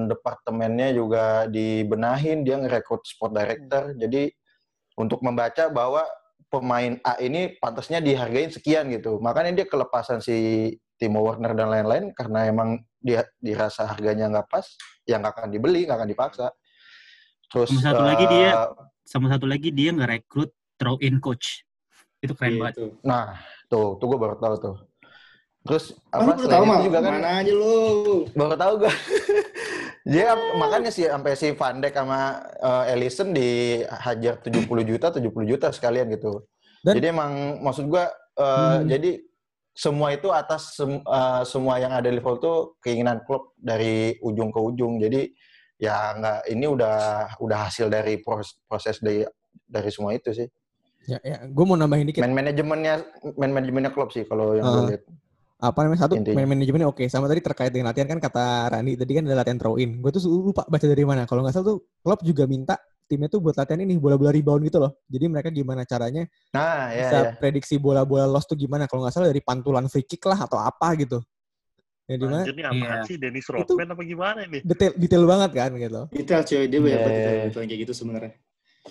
[0.09, 3.93] departemennya juga dibenahin, dia ngerekrut sport director.
[3.99, 4.33] Jadi
[4.97, 6.07] untuk membaca bahwa
[6.55, 9.19] pemain A ini pantasnya dihargain sekian gitu.
[9.19, 10.37] Makanya dia kelepasan si
[10.95, 14.65] Timo Werner dan lain-lain karena emang dia dirasa harganya nggak pas,
[15.03, 16.47] ya nggak akan dibeli, nggak akan dipaksa.
[17.51, 18.69] Terus Sama satu lagi dia eh,
[19.05, 21.63] sama satu lagi dia nggak rekrut throw in coach
[22.19, 22.87] itu keren banget Gitu.
[23.05, 23.37] nah
[23.69, 24.77] tuh, tuh gue baru tahu tuh.
[25.65, 27.77] Terus Ah, apa baru tahu itu mah, juga kan mana aja lu.
[28.33, 28.93] baru tahu gue.
[30.05, 32.21] Dia makanya sih sampai si Van Dijk sama
[32.55, 36.45] eh, Ellison dihajar 70 juta, 70 juta sekalian gitu.
[36.85, 38.85] Dan- jadi emang maksud gua eh, Hmm.
[38.85, 39.11] jadi
[39.73, 44.53] semua itu atas sem- eh, semua yang ada di Liverpool tuh keinginan klub dari ujung
[44.53, 45.01] ke ujung.
[45.01, 45.33] Jadi
[45.75, 46.97] ya nggak ini udah
[47.41, 49.25] udah hasil dari pros- proses dari
[49.65, 50.47] dari semua itu sih.
[51.05, 51.45] Ya, ya.
[51.45, 52.21] gue mau nambahin dikit.
[52.21, 52.95] Man manajemennya
[53.37, 55.03] man manajemennya klub sih kalau yang lihat.
[55.57, 56.37] Apa namanya satu Intinya.
[56.37, 59.57] main manajemennya oke sama tadi terkait dengan latihan kan kata Rani tadi kan ada latihan
[59.57, 62.75] throw in gue tuh lupa baca dari mana kalau nggak salah tuh klub juga minta
[63.05, 67.01] timnya tuh buat latihan ini bola-bola rebound gitu loh jadi mereka gimana caranya Nah, ya
[67.01, 67.31] bisa ya.
[67.37, 70.89] prediksi bola-bola loss tuh gimana kalau nggak salah dari pantulan free kick lah atau apa
[70.97, 71.23] gitu
[72.05, 73.07] ya di mana Iya.
[73.07, 74.61] sih Dennis Rodman apa gimana nih?
[74.61, 77.45] detail detail banget kan gitu Detail cuy, dia banyak Iya, banget iya, detail iya.
[77.47, 78.33] detail kayak gitu sebenarnya.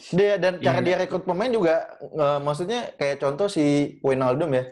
[0.09, 0.81] Dia dan cara Iya.
[0.81, 3.65] dia rekrut pemain juga eh, maksudnya kayak contoh si
[4.01, 4.63] Wijnaldum ya.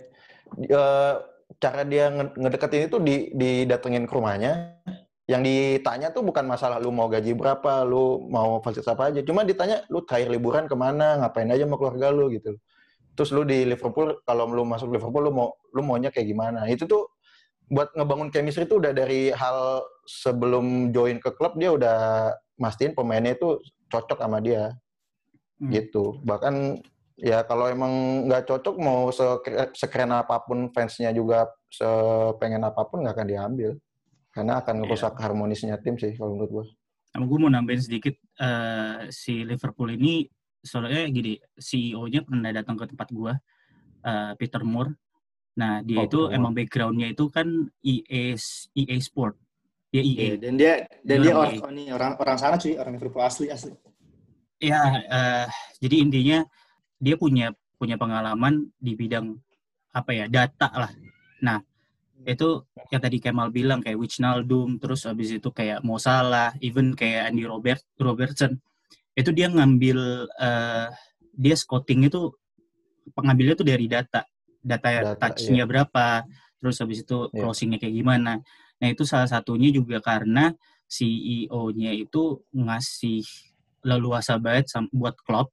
[0.57, 1.13] Eh,
[1.59, 4.79] cara dia nge- ngedeketin itu di didatengin ke rumahnya.
[5.29, 9.23] yang ditanya tuh bukan masalah lu mau gaji berapa, lu mau fasilitas apa aja.
[9.23, 12.59] Cuma ditanya lu terakhir liburan ke mana, ngapain aja sama keluarga lu gitu.
[13.15, 16.67] Terus lu di Liverpool, kalau lu masuk Liverpool lu mau lu maunya kayak gimana.
[16.67, 17.15] Itu tuh
[17.71, 21.97] buat ngebangun chemistry itu udah dari hal sebelum join ke klub dia udah
[22.59, 24.75] mastiin pemainnya itu cocok sama dia
[25.61, 25.69] Hmm.
[25.69, 26.81] gitu bahkan
[27.17, 29.11] ya kalau emang nggak cocok mau
[29.73, 33.71] sekeren, apa pun fansnya juga sepengen apa pun nggak akan diambil
[34.31, 36.65] karena akan ngerusak harmonisnya tim sih kalau menurut gue
[37.11, 40.23] Sama gue mau nambahin sedikit eh, si Liverpool ini
[40.63, 43.33] soalnya gini CEO-nya pernah datang ke tempat gue
[44.07, 44.95] eh, Peter Moore.
[45.59, 46.35] Nah dia Oh, itu Moore.
[46.39, 47.47] emang backgroundnya itu kan
[47.83, 48.39] EA
[48.71, 49.35] EA Sport.
[49.91, 50.15] Dia EA.
[50.15, 51.67] Iya, dan dia dan dia Orang orang iya.
[51.67, 53.75] oh, nih, orang orang sana cuy, orang Liverpool asli asli.
[54.63, 55.45] Ya, eh,
[55.83, 56.39] jadi intinya
[57.01, 57.49] dia punya
[57.81, 59.33] punya pengalaman di bidang
[59.91, 60.91] apa ya data lah.
[61.41, 61.57] Nah
[62.21, 62.61] itu
[62.93, 67.49] yang tadi Kemal bilang kayak Wijnaldum, terus habis itu kayak Mo Salah, even kayak Andy
[67.49, 68.61] Robert Robertson,
[69.17, 70.87] itu dia ngambil eh,
[71.33, 72.29] dia scouting itu
[73.17, 74.21] pengambilnya tuh dari data,
[74.61, 76.21] data, Data, touch-nya berapa,
[76.61, 77.41] terus habis itu Iya.
[77.41, 78.37] closing-nya kayak gimana.
[78.77, 80.53] Nah itu salah satunya juga karena
[80.85, 83.25] CEO-nya itu ngasih
[83.81, 85.49] leluasa banget buat klub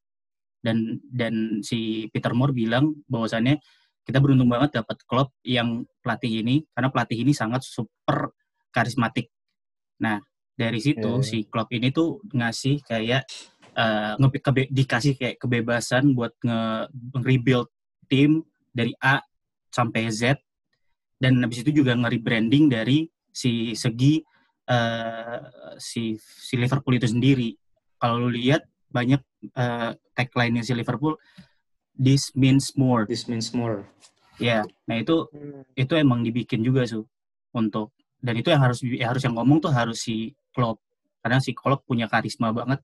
[0.68, 3.57] dan dan si Peter Moore bilang bahwasannya
[4.04, 8.37] kita beruntung banget dapat klub yang pelatih ini karena pelatih ini sangat super
[8.68, 9.33] karismatik.
[10.04, 10.20] Nah
[10.52, 11.24] dari situ iya.
[11.24, 13.24] si klub ini tuh ngasih kayak
[13.72, 16.92] eh, nge- kebe- dikasih kayak kebebasan buat nge
[17.24, 17.68] rebuild
[18.09, 19.24] tim dari A
[19.72, 20.37] sampai Z
[21.20, 24.24] dan habis itu juga nge-rebranding dari si segi
[24.68, 25.38] eh,
[25.76, 27.52] si si Liverpool itu sendiri.
[27.98, 29.20] Kalau lu lihat banyak
[29.55, 31.16] eh, tagline-nya si Liverpool
[31.98, 33.05] this means more.
[33.05, 33.85] This means more.
[34.38, 35.27] Ya, nah itu
[35.74, 37.03] itu emang dibikin juga su
[37.51, 37.90] untuk
[38.22, 40.79] dan itu yang harus ya harus yang ngomong tuh harus si Klopp
[41.18, 42.79] karena si Klopp punya karisma banget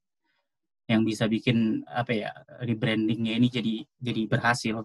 [0.91, 4.83] yang bisa bikin apa ya rebrandingnya ini jadi jadi berhasil.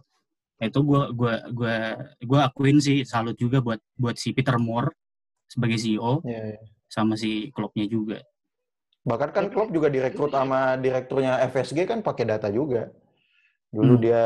[0.59, 1.75] Nah, itu gua gua gua
[2.21, 4.93] gua akuin sih salut juga buat buat si Peter Moore
[5.49, 6.59] sebagai CEO Iya, iya.
[6.85, 8.21] sama si Kloppnya juga.
[9.01, 12.91] Bahkan kan klub juga direkrut sama direkturnya FSG kan pakai data juga
[13.69, 14.01] dulu Hmm.
[14.01, 14.23] dia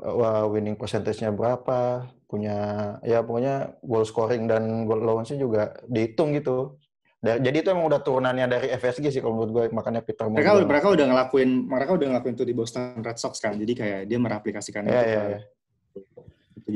[0.00, 2.56] wah, winning percentage-nya berapa punya
[3.02, 6.80] ya pokoknya goal scoring dan goal allowance-nya juga dihitung gitu
[7.20, 10.64] jadi itu emang udah turunannya dari FSG sih kalau menurut gue makanya Peter Moore Mereka
[10.64, 13.60] mereka udah ngelakuin mereka udah ngelakuin itu di Boston Red Sox kan.
[13.60, 15.38] Jadi kayak dia meraplikasikan Iya, itu ke- iya.
[15.92, 16.20] Gitu.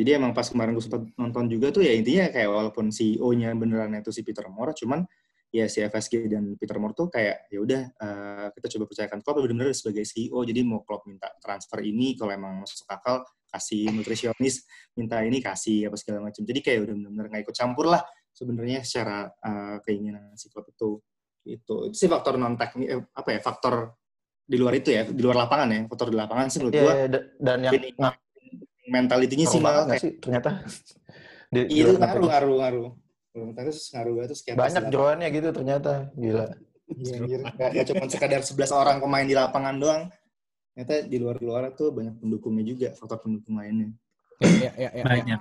[0.05, 3.97] Jadi emang pas kemarin gue sempat nonton juga tuh ya intinya kayak walaupun CEO-nya beneran
[3.97, 5.09] itu si Peter Moore, cuman
[5.55, 9.35] ya si FSG dan Peter Moore tuh kayak ya udah eh, kita coba percayakan klub
[9.39, 10.43] benar-benar sebagai CEO.
[10.43, 14.67] Jadi mau klub minta transfer ini kalau emang masuk akal kasih nutrisionis,
[14.99, 16.43] minta ini kasih apa segala macam.
[16.43, 18.03] Jadi kayak udah benar-benar nggak ikut campur lah
[18.35, 20.99] sebenarnya secara eh, keinginan si klub itu.
[21.47, 23.95] Itu itu sih faktor non teknik eh, apa ya faktor
[24.43, 26.93] di luar itu ya di luar lapangan ya faktor di lapangan sih menurut Iya, gua
[26.99, 27.89] iya, da- dan yang ini
[28.91, 30.51] mentalitinya sih malah kayak sih ternyata
[31.49, 32.89] di, Iya, itu ngaruh, ngaruh, ngaruh.
[33.35, 36.47] Belum terus ngaruh banget terus kayak pas banyak jeroannya gitu ternyata gila
[36.95, 37.41] iya, anjir.
[37.43, 40.03] Nggak cuma sekadar 11 orang pemain di lapangan doang.
[40.75, 43.95] Ternyata di luar-luar tuh banyak pendukungnya juga, faktor pendukung lainnya.
[44.43, 45.05] Ya, ya, ya, ya.
[45.07, 45.41] Banyak.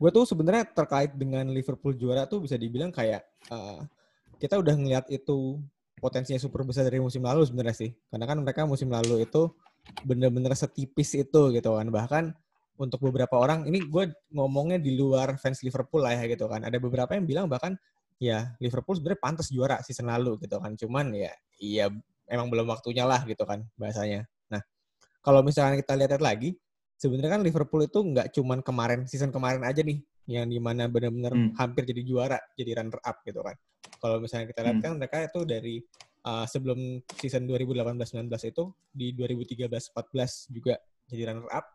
[0.00, 3.20] Gue tuh sebenarnya terkait dengan Liverpool juara tuh bisa dibilang kayak
[3.52, 3.80] eh,
[4.40, 5.60] kita udah ngeliat itu
[6.00, 7.90] potensinya super besar dari musim lalu sebenarnya sih.
[8.08, 9.52] Karena kan mereka musim lalu itu
[10.08, 11.86] bener-bener setipis itu gitu kan.
[11.92, 12.24] Bahkan
[12.74, 16.66] untuk beberapa orang, ini gue ngomongnya di luar fans Liverpool lah ya gitu kan.
[16.66, 17.78] Ada beberapa yang bilang bahkan
[18.18, 20.74] ya Liverpool sebenarnya pantas juara season lalu gitu kan.
[20.74, 21.30] Cuman ya
[21.62, 21.86] iya
[22.26, 24.26] emang belum waktunya lah gitu kan bahasanya.
[24.50, 24.62] Nah
[25.22, 26.58] kalau misalnya kita lihat lagi,
[26.98, 31.36] sebenarnya kan Liverpool itu nggak cuman kemarin season kemarin aja nih yang di mana benar-benar
[31.36, 31.52] Hmm.
[31.60, 33.52] hampir jadi juara jadi runner up gitu kan
[34.00, 34.84] kalau misalnya kita lihat Hmm.
[34.88, 35.84] kan mereka itu dari
[36.24, 41.68] uh, sebelum season 2018-19 itu di 2013-14 juga jadi runner up.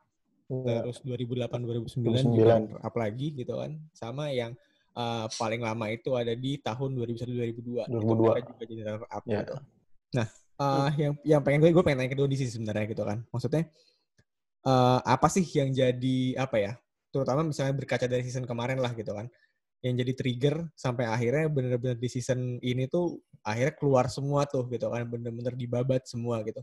[0.50, 2.50] Terus 2008-2009 juga 2009.
[2.50, 3.72] runner up lagi gitu kan.
[3.94, 4.58] Sama yang
[4.98, 8.34] uh, paling lama itu ada di tahun 2001-2002 itu 2002.
[8.34, 9.40] mereka juga jadi runner up Ya.
[9.46, 9.56] gitu.
[10.18, 13.22] Nah uh, yang yang pengen gue gue pengen nanya ke Dodi sih sebenarnya gitu kan.
[13.30, 13.70] Maksudnya
[14.66, 16.74] eh, apa sih yang jadi apa ya
[17.10, 19.26] terutama misalnya berkaca dari season kemarin lah gitu kan
[19.80, 24.92] yang jadi trigger sampai akhirnya bener-bener di season ini tuh akhirnya keluar semua tuh gitu
[24.92, 26.60] kan bener-bener dibabat semua gitu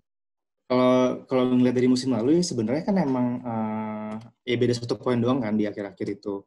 [0.67, 4.15] Kalau kalau ngeliat dari musim lalu ya sebenarnya kan emang eh,
[4.51, 6.43] ya beda satu poin doang kan di akhir-akhir itu.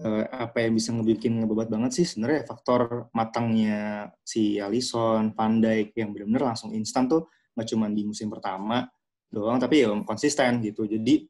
[0.00, 6.10] Eh, apa yang bisa ngebikin ngebebat banget sih sebenarnya faktor matangnya si Alisson, Van yang
[6.16, 8.88] benar-benar langsung instan tuh nggak cuma di musim pertama
[9.28, 10.88] doang tapi ya konsisten gitu.
[10.88, 11.28] Jadi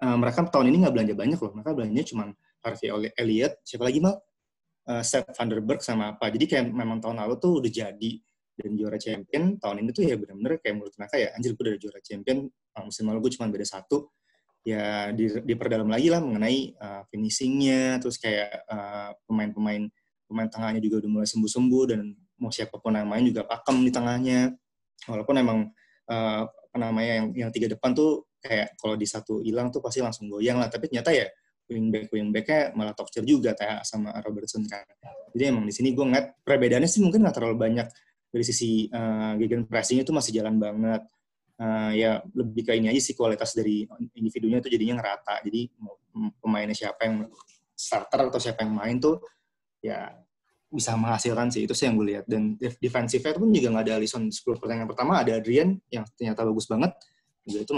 [0.00, 1.52] eh, mereka tahun ini nggak belanja banyak loh.
[1.60, 2.24] Mereka belanjanya cuma
[2.64, 4.16] Harvey Elliott, siapa lagi mal?
[4.90, 6.30] uh, Sepp van der Berg sama apa.
[6.32, 8.10] Jadi kayak memang tahun lalu tuh udah jadi
[8.60, 11.80] dan juara champion tahun ini tuh ya benar-benar kayak menurut mereka ya anjir gue udah
[11.80, 14.12] juara champion uh, musim lalu gue cuma beda satu.
[14.60, 19.88] Ya di, diperdalam lagi lah mengenai uh, finishingnya terus kayak uh, pemain-pemain
[20.28, 23.88] pemain tengahnya juga udah mulai sembuh-sembuh dan mau siapa pun yang main juga pakem di
[23.88, 24.52] tengahnya.
[25.08, 25.58] Walaupun emang
[26.12, 30.04] uh, apa namanya yang yang tiga depan tuh kayak kalau di satu hilang tuh pasti
[30.04, 31.24] langsung goyang lah tapi ternyata ya
[31.70, 34.82] wingback wingbacknya malah top juga kayak sama Robertson kan.
[35.30, 37.86] Jadi emang di sini gue ngeliat perbedaannya sih mungkin nggak terlalu banyak
[38.30, 41.02] dari sisi uh, gegen pressing itu masih jalan banget.
[41.60, 43.84] Uh, ya lebih ke ini aja sih kualitas dari
[44.16, 45.44] individunya itu jadinya ngerata.
[45.44, 45.68] Jadi
[46.40, 47.28] pemainnya siapa yang
[47.76, 49.20] starter atau siapa yang main tuh
[49.84, 50.08] ya
[50.70, 51.66] bisa menghasilkan sih.
[51.66, 52.24] Itu sih yang gue lihat.
[52.24, 54.30] Dan defensifnya pun juga nggak ada Alisson.
[54.30, 56.94] 10 pertandingan pertama ada Adrian yang ternyata bagus banget.
[57.44, 57.72] Juga itu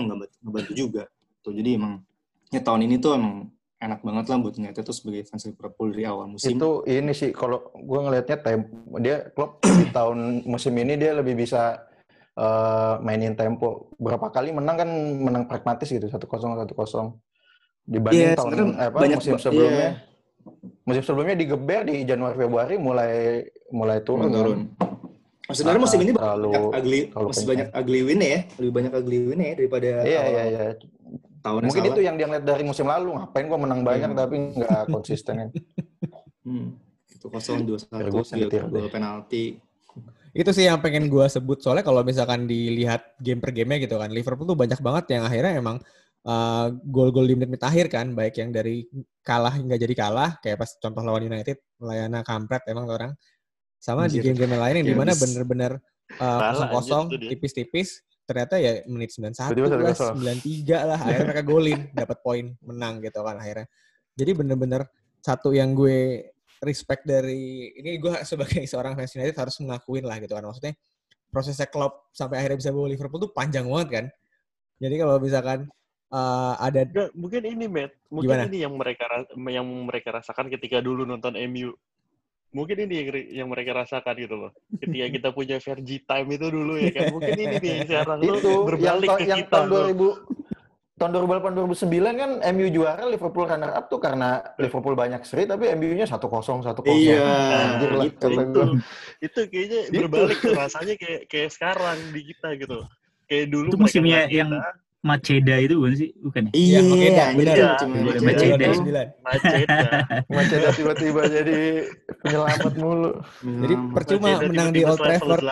[0.44, 1.02] membantu juga.
[1.42, 2.04] Tuh jadi emang
[2.52, 3.50] ya tahun ini tuh emang
[3.82, 6.54] enak banget lah buat United tuh sebagai fans Liverpool dari awal musim.
[6.54, 11.34] Itu ini sih kalau gue ngelihatnya tempo dia klub di tahun musim ini dia lebih
[11.34, 11.82] bisa
[12.38, 13.90] uh, mainin tempo.
[13.98, 17.06] Berapa kali menang kan menang pragmatis gitu satu kosong satu kosong
[17.82, 19.90] dibanding yeah, tahun apa banyak, musim sebelumnya.
[19.90, 19.94] Yeah.
[20.86, 23.42] Musim sebelumnya digeber di Januari Februari mulai
[23.74, 24.30] mulai turun.
[24.30, 24.60] turun.
[25.50, 29.18] Oh, sebenarnya musim ini terlalu, banyak ugly, masih banyak ugly win ya, lebih banyak ugly
[29.26, 30.64] win ya daripada Iya iya iya
[31.42, 31.94] tahun Mungkin salah.
[31.94, 33.18] itu yang dia ngeliat dari musim lalu.
[33.18, 34.18] Ngapain gua menang banyak hmm.
[34.18, 35.48] tapi nggak konsisten kan.
[36.46, 36.66] hmm.
[37.10, 38.22] Itu kosong dua satu
[38.70, 39.58] gol penalti.
[40.32, 44.08] Itu sih yang pengen gue sebut soalnya kalau misalkan dilihat game per game gitu kan
[44.08, 45.76] Liverpool tuh banyak banget yang akhirnya emang
[46.24, 48.88] uh, gol-gol di menit-menit akhir kan baik yang dari
[49.20, 53.12] kalah hingga jadi kalah kayak pas contoh lawan United Layana kampret emang orang
[53.82, 54.22] sama Anjir.
[54.22, 55.72] di game-game lain yang di mana bener-bener
[56.16, 58.00] uh, kosong-kosong tipis-tipis
[58.32, 63.36] ternyata ya menit 91 lah, 93 lah, akhirnya mereka golin, dapat poin, menang gitu kan
[63.36, 63.68] akhirnya.
[64.16, 64.88] Jadi bener-bener
[65.20, 66.32] satu yang gue
[66.64, 70.72] respect dari ini gue sebagai seorang fans United harus mengakuin lah gitu kan maksudnya
[71.28, 74.06] prosesnya Klopp sampai akhirnya bisa bawa Liverpool tuh panjang banget kan.
[74.82, 75.58] Jadi kalau misalkan
[76.12, 78.48] uh, ada Nggak, mungkin ini Matt, mungkin Gimana?
[78.50, 79.04] ini yang mereka
[79.48, 81.72] yang mereka rasakan ketika dulu nonton MU
[82.52, 83.08] mungkin ini yang,
[83.44, 84.50] yang mereka rasakan gitu loh.
[84.76, 87.04] Ketika kita punya Vergi Time itu dulu ya kan.
[87.10, 89.52] Mungkin ini nih sekarang itu berbalik yang, ke yang kita.
[89.56, 90.52] Tahun 2000
[91.02, 95.66] tahun 2008 2009 kan MU juara Liverpool runner up tuh karena Liverpool banyak seri tapi
[95.74, 96.62] MU-nya 1-0 1-0.
[96.86, 97.26] Iya.
[97.26, 98.62] Anjir lah, itu, itu,
[99.18, 99.98] itu kayaknya itu.
[99.98, 102.78] berbalik tuh rasanya kayak kayak sekarang di kita gitu.
[103.26, 104.68] Kayak dulu itu musimnya yang kita,
[105.02, 106.10] Maceda itu bukan sih?
[106.22, 106.52] Bukan ya?
[106.54, 107.56] Iya, Maceda, benar.
[107.58, 108.66] Iya, Maceda.
[109.18, 109.88] Maceda.
[110.30, 111.58] Maceda tiba-tiba jadi
[112.22, 113.10] penyelamat mulu.
[113.42, 115.42] Jadi percuma menang di Old Trafford.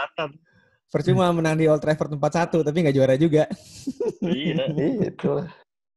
[0.90, 3.50] Percuma menang di Old Trafford 4-1 tapi nggak juara juga.
[4.22, 4.70] iya.
[5.10, 5.42] Itu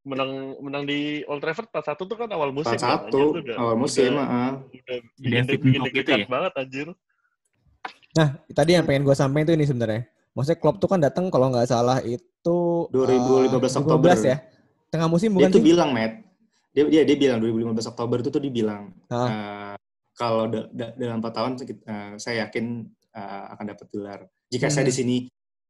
[0.03, 2.75] menang menang di Old Trafford 4-1 tuh kan awal musim.
[2.75, 3.09] 4-1
[3.53, 4.59] kan, awal musim, ah.
[4.65, 6.27] Udah bikin deg-degan ya?
[6.27, 6.87] banget anjir.
[8.13, 10.12] Nah, tadi yang pengen gue sampaikan tuh ini sebenarnya.
[10.33, 12.57] Maksudnya Klopp tuh kan datang kalau nggak salah itu
[12.89, 14.37] 2015 uh, Oktober ya.
[14.89, 15.61] Tengah musim bukan dia sih?
[15.61, 16.13] Tuh bilang, Matt.
[16.73, 19.13] Dia dia dia bilang 2015 Oktober itu tuh dibilang uh.
[19.13, 19.73] uh,
[20.17, 24.19] kalau da, da, dalam 4 tahun uh, saya yakin uh, akan dapat gelar.
[24.49, 24.73] Jika hmm.
[24.73, 25.15] saya di sini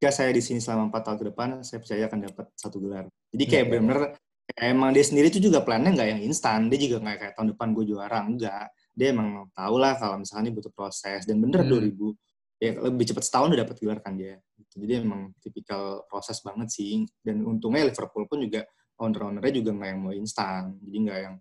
[0.00, 3.04] jika saya di sini selama 4 tahun ke depan, saya percaya akan dapat satu gelar.
[3.36, 3.72] Jadi kayak yeah, iya.
[3.72, 4.72] benar yeah.
[4.72, 6.68] emang dia sendiri tuh juga plannya nggak yang instan.
[6.68, 8.66] Dia juga nggak kayak tahun depan gue juara, enggak.
[8.96, 11.24] Dia emang tahu lah kalau misalnya butuh proses.
[11.28, 11.92] Dan bener hmm.
[11.92, 12.16] 2000
[12.62, 14.40] ya lebih cepat setahun udah dapat gelar kan dia.
[14.74, 17.06] Jadi emang tipikal proses banget sih.
[17.22, 18.66] Dan untungnya Liverpool pun juga
[18.98, 20.74] owner-ownernya juga nggak yang mau instan.
[20.82, 21.34] Jadi nggak yang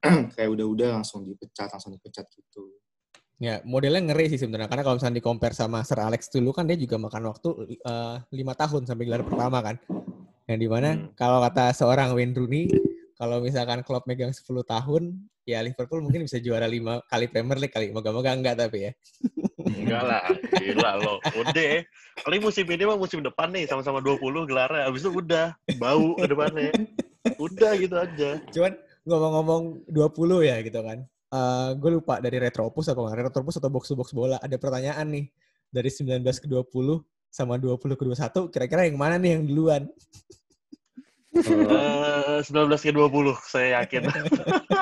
[0.34, 2.80] kayak udah-udah langsung dipecat, langsung dipecat gitu.
[3.40, 4.68] Ya, modelnya ngeri sih sebenarnya.
[4.68, 8.16] Karena kalau misalnya di compare sama Sir Alex dulu kan dia juga makan waktu eh,
[8.36, 9.76] lima uh, tahun sampai gelar pertama kan.
[10.44, 11.16] Yang di mana hmm.
[11.16, 12.68] kalau kata seorang Wayne Rooney,
[13.16, 15.02] kalau misalkan Klopp megang 10 tahun,
[15.48, 17.92] ya Liverpool mungkin bisa juara lima kali Premier League kali.
[17.96, 18.92] Moga-moga enggak tapi ya.
[19.70, 20.24] Enggak lah,
[20.58, 21.14] gila lo.
[21.38, 21.84] Udah,
[22.26, 24.90] paling musim ini mah musim depan nih sama-sama 20 gelarnya.
[24.90, 26.72] Abis itu udah bau ke depannya.
[27.38, 28.30] Udah gitu aja.
[28.50, 28.72] Cuman
[29.06, 30.98] ngomong-ngomong 20 ya gitu kan.
[31.30, 33.30] Uh, eh, gue lupa dari Retropus apa nggak?
[33.30, 34.36] Retropus atau box to box bola.
[34.42, 35.26] Ada pertanyaan nih.
[35.70, 36.66] Dari 19 ke 20
[37.30, 39.82] sama 20 ke 21, kira-kira yang mana nih yang duluan?
[41.30, 43.06] Uh, 19 ke 20
[43.46, 44.02] saya yakin.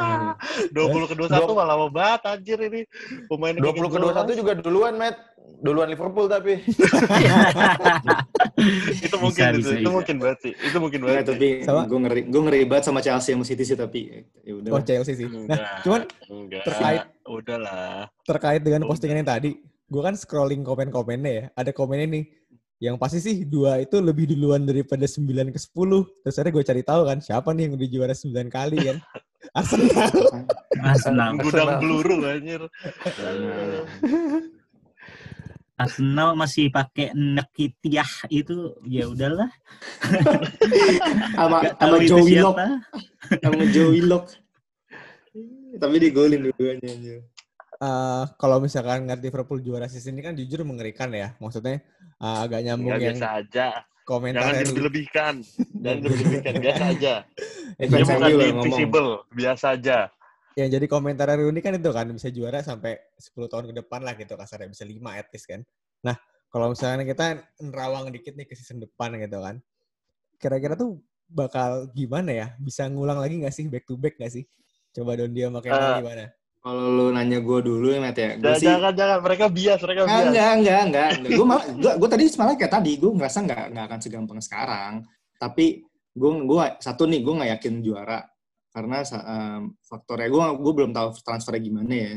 [0.72, 2.88] 20 ke 21 malah lama banget anjir ini.
[3.28, 5.20] Pemain 20 ke 21 juga duluan, Matt.
[5.60, 6.56] Duluan Liverpool tapi.
[9.04, 10.52] itu mungkin bisa, itu, bisa, itu mungkin banget sih.
[10.56, 11.20] Itu mungkin banget.
[11.20, 14.70] Nah, tapi gue ngeri gue ngeri banget sama Chelsea sama City sih tapi ya udah.
[14.72, 15.28] Oh, Chelsea sih.
[15.28, 16.00] Nah, enggak, cuman
[16.32, 16.64] enggak.
[16.64, 18.08] terkait udahlah.
[18.24, 21.44] Terkait dengan postingan yang tadi, gue kan scrolling komen-komennya ya.
[21.56, 22.24] Ada komennya nih
[22.78, 26.06] yang pasti sih dua itu lebih duluan daripada sembilan ke sepuluh.
[26.22, 28.96] Terus akhirnya gue cari tahu kan siapa nih yang udah juara sembilan kali kan.
[29.58, 30.10] Arsenal.
[30.78, 31.30] Arsenal.
[31.42, 32.62] Gudang peluru anjir.
[35.78, 39.50] Arsenal masih pakai Nekitiah itu ya udahlah.
[41.38, 42.56] sama sama tahu itu Joe Willock,
[43.42, 44.24] sama Joe Willock.
[45.78, 47.18] Tapi digolin dua-duanya anjir.
[47.78, 51.38] Eh, kalau misalkan ngeliat Liverpool juara season ini kan jujur mengerikan ya.
[51.38, 51.78] Maksudnya
[52.18, 53.66] eh, agak nyambung Enggak yang biasa aja.
[54.02, 55.34] komentar Jangan dilebihkan.
[55.78, 56.52] Jangan dilebihkan.
[56.58, 57.14] Biasa aja.
[57.78, 59.10] Fans bukan invisible.
[59.30, 59.98] Biasa aja.
[60.58, 64.18] yang jadi komentar Rooney kan itu kan bisa juara sampai 10 tahun ke depan lah
[64.18, 65.62] gitu kasarnya bisa 5 at least kan.
[66.02, 66.18] Nah,
[66.50, 67.26] kalau misalnya kita
[67.62, 69.62] nerawang dikit nih ke season depan gitu kan.
[70.34, 70.98] Kira-kira tuh
[71.30, 72.46] bakal gimana ya?
[72.58, 74.50] Bisa ngulang lagi nggak sih back to back nggak sih?
[74.90, 76.24] Coba Don dia makin Eh, gimana?
[76.58, 78.34] Kalau lu nanya gue dulu ya, Matt ya.
[78.34, 79.18] Gue Jangan, sih jangan, jangan.
[79.22, 80.26] Mereka bias, mereka bias.
[80.26, 81.08] enggak, enggak, enggak.
[81.14, 81.30] enggak.
[81.38, 84.92] Gue malah, gue, gue tadi malah kayak tadi, gue ngerasa enggak, enggak akan segampang sekarang.
[85.38, 85.66] Tapi
[86.18, 88.20] gue, gue satu nih, gue nggak yakin juara
[88.74, 92.14] karena um, faktornya gue, gue belum tahu transfernya gimana ya.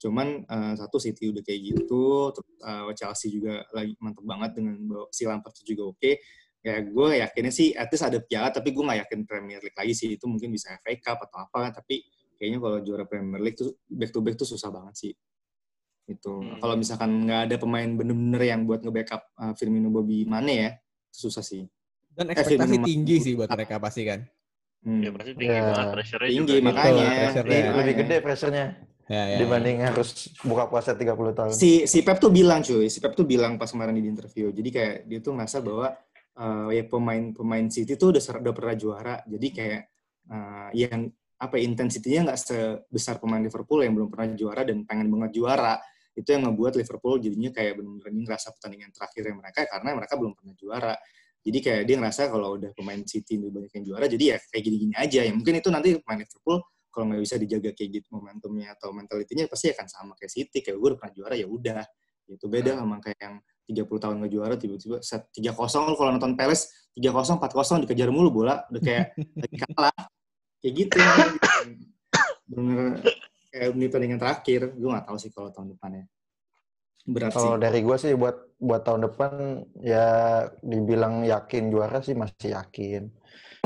[0.00, 4.74] Cuman uh, satu City udah kayak gitu, terus uh, Chelsea juga lagi mantep banget dengan
[5.12, 6.12] si Lampard juga oke.
[6.60, 9.92] Ya gue yakinnya sih, at least ada piala, tapi gue nggak yakin Premier League lagi
[9.92, 10.16] sih.
[10.16, 12.00] Itu mungkin bisa FA Cup atau apa, tapi
[12.40, 15.12] kayaknya kalau juara Premier League tuh back to back tuh susah banget sih
[16.06, 16.58] itu Hmm.
[16.58, 20.70] kalau misalkan nggak ada pemain bener-bener yang buat nge-backup uh, Firmino Bobby Mane ya
[21.06, 21.68] susah sih
[22.10, 24.20] Dan eh, ekspektasi Firmino- tinggi sih buat mereka pasti kan.
[24.80, 24.98] Hmm.
[24.98, 25.62] Ya pasti tinggi Ya.
[25.62, 25.86] banget.
[25.94, 26.66] Pressure-nya tinggi juga.
[26.66, 27.54] makanya Betul, pressure-nya.
[27.54, 28.66] Iya, Lebih gede pressure-nya
[29.06, 29.38] Ya, ya.
[29.38, 31.50] dibanding harus buka puasa 30 tahun.
[31.52, 34.68] si si Pep tuh bilang cuy si Pep tuh bilang pas kemarin di interview jadi
[34.68, 35.94] kayak dia tuh ngerasa bahwa
[36.32, 39.82] uh, ya pemain pemain City tuh udah udah pernah juara jadi kayak
[40.26, 45.08] uh, yang apa ya, intensitinya nggak sebesar pemain Liverpool yang belum pernah juara dan pengen
[45.08, 45.80] banget juara.
[46.12, 50.32] Itu yang ngebuat Liverpool jadinya kayak benar-benar ini ngerasa pertandingan terakhirnya mereka karena mereka belum
[50.36, 50.94] pernah juara.
[51.40, 54.62] Jadi kayak dia ngerasa kalau udah pemain City udah banyak yang juara jadi ya kayak
[54.68, 55.20] gini-gini aja.
[55.24, 56.56] Ya mungkin itu nanti pemain Liverpool
[56.92, 60.60] kalau nggak bisa dijaga kayak gitu momentumnya atau mentalitinya pasti akan sama kayak City.
[60.60, 61.82] Kayak gue udah pernah juara ya udah.
[62.28, 65.56] Itu beda sama kayak yang 30 tahun nggak juara tiba-tiba set 3-0
[65.88, 69.14] lu kalau nonton Palace 3-0 4-0 dikejar mulu bola udah kayak
[69.46, 69.94] lagi kalah
[70.60, 70.96] kayak gitu
[72.50, 73.00] bener
[73.50, 76.06] kayak ini pertandingan terakhir gue nggak tahu sih kalau tahun depannya
[77.08, 79.32] berat sih Kalau dari gue sih buat buat tahun depan
[79.80, 80.06] ya
[80.60, 83.08] dibilang yakin juara sih masih yakin.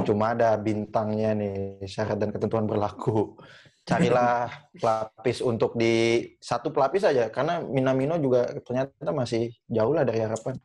[0.06, 3.38] Cuma ada bintangnya nih syarat dan ketentuan berlaku.
[3.84, 4.48] Carilah
[4.80, 10.56] pelapis untuk di satu pelapis aja karena Minamino juga ternyata masih jauh lah dari harapan.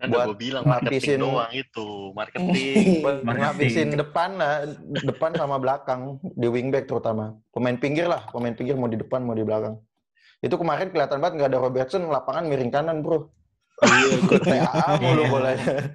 [0.00, 1.88] Kan buat gue bilang marketing ngelapisin- doang itu.
[2.10, 2.84] Marketing.
[3.04, 3.88] Buat Marketing.
[3.94, 4.54] depan lah,
[4.98, 7.36] depan sama belakang di wingback terutama.
[7.50, 9.76] Pemain pinggir lah, pemain pinggir mau di depan mau di belakang.
[10.40, 13.28] Itu kemarin kelihatan banget nggak ada Robertson, lapangan miring kanan bro.
[13.80, 14.16] iya
[14.68, 15.92] PA mulu bolanya.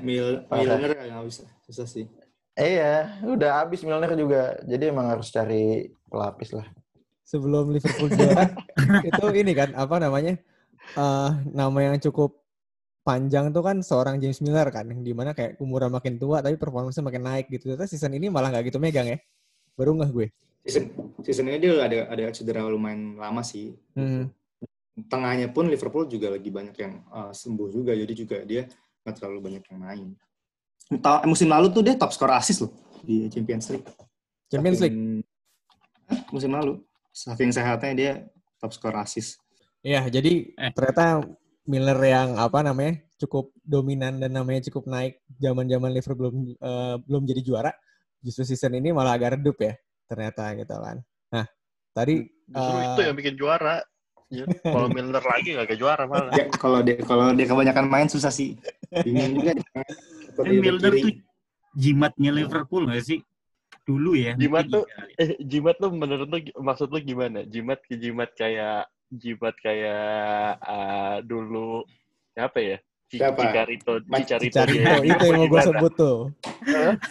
[0.00, 2.04] Mil Milner nggak bisa susah sih
[2.52, 4.56] Iya, udah habis Milner juga.
[4.62, 6.64] Jadi emang harus cari pelapis lah.
[7.22, 8.48] Sebelum Liverpool juara
[9.08, 10.36] itu ini kan apa namanya?
[10.86, 12.38] eh nama yang cukup
[13.06, 16.58] panjang tuh kan seorang James Miller kan yang di mana kayak umurnya makin tua tapi
[16.58, 17.70] performanya makin naik gitu.
[17.70, 19.18] Ternyata season ini malah nggak gitu megang ya.
[19.78, 20.28] Baru nggak gue.
[20.66, 20.90] season
[21.22, 24.26] season ini dia ada ada cedera lumayan lama sih Hmm.
[25.06, 28.66] tengahnya pun Liverpool juga lagi banyak yang uh, sembuh juga jadi juga dia
[29.06, 30.08] nggak terlalu banyak yang main
[30.98, 33.86] Ta- musim lalu tuh dia top skor assist loh di Champions League
[34.50, 34.98] Champions League.
[34.98, 35.22] Saking-
[36.34, 36.82] musim lalu
[37.14, 38.12] saking sehatnya dia
[38.58, 39.38] top skor assist
[39.86, 40.70] Iya, jadi Eh.
[40.74, 41.22] ternyata
[41.66, 47.22] Miller yang apa namanya cukup dominan dan namanya cukup naik zaman-zaman Liverpool belum eh, belum
[47.26, 47.72] jadi juara.
[48.22, 49.74] Justru season ini malah agak redup ya
[50.06, 50.96] ternyata gitu kan.
[51.34, 51.46] Nah,
[51.90, 53.82] tadi Justru eh, itu yang bikin juara.
[54.26, 56.34] Ya, Kalau Milner lagi gak kayak juara malah.
[56.34, 58.58] Ya, kalau dia kalau dia kebanyakan main susah sih
[59.06, 59.54] bingung juga
[60.36, 61.00] Eh, kiri.
[61.00, 61.12] tuh
[61.72, 63.18] jimatnya Liverpool nggak sih?
[63.86, 64.34] Dulu ya.
[64.36, 64.84] Jimat tuh-.
[65.16, 67.46] Eh, jimat lu menurut lu maksud lu gimana?
[67.46, 71.82] Jimat ke jimat kayak jimat kayak ah, dulu
[72.36, 72.78] apa ya?
[73.06, 73.38] Siapa?
[73.38, 76.18] Cicarito, Cicarito, Cicarito di itu yang mau gue sebut tuh.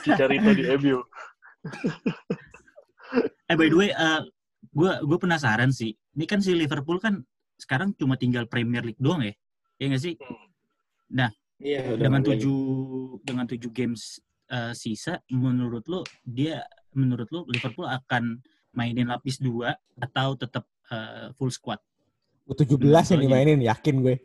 [0.04, 1.00] Cicarito di MU.
[3.46, 4.22] Eh by the way, eh,
[4.74, 5.94] gue gue penasaran sih.
[6.18, 7.22] Ini kan si Liverpool kan
[7.56, 9.32] sekarang cuma tinggal Premier League doang ya,
[9.80, 10.14] ya nggak sih?
[11.64, 12.44] iya udah Dengan nggak lagi.
[12.44, 12.60] tujuh
[13.24, 14.20] dengan tujuh games
[14.52, 18.44] eh, sisa, menurut lo dia menurut lo Liverpool akan
[18.76, 21.80] mainin lapis dua atau tetap eh, full squad?
[22.46, 24.22] U17 yang dimainin, yakin gue.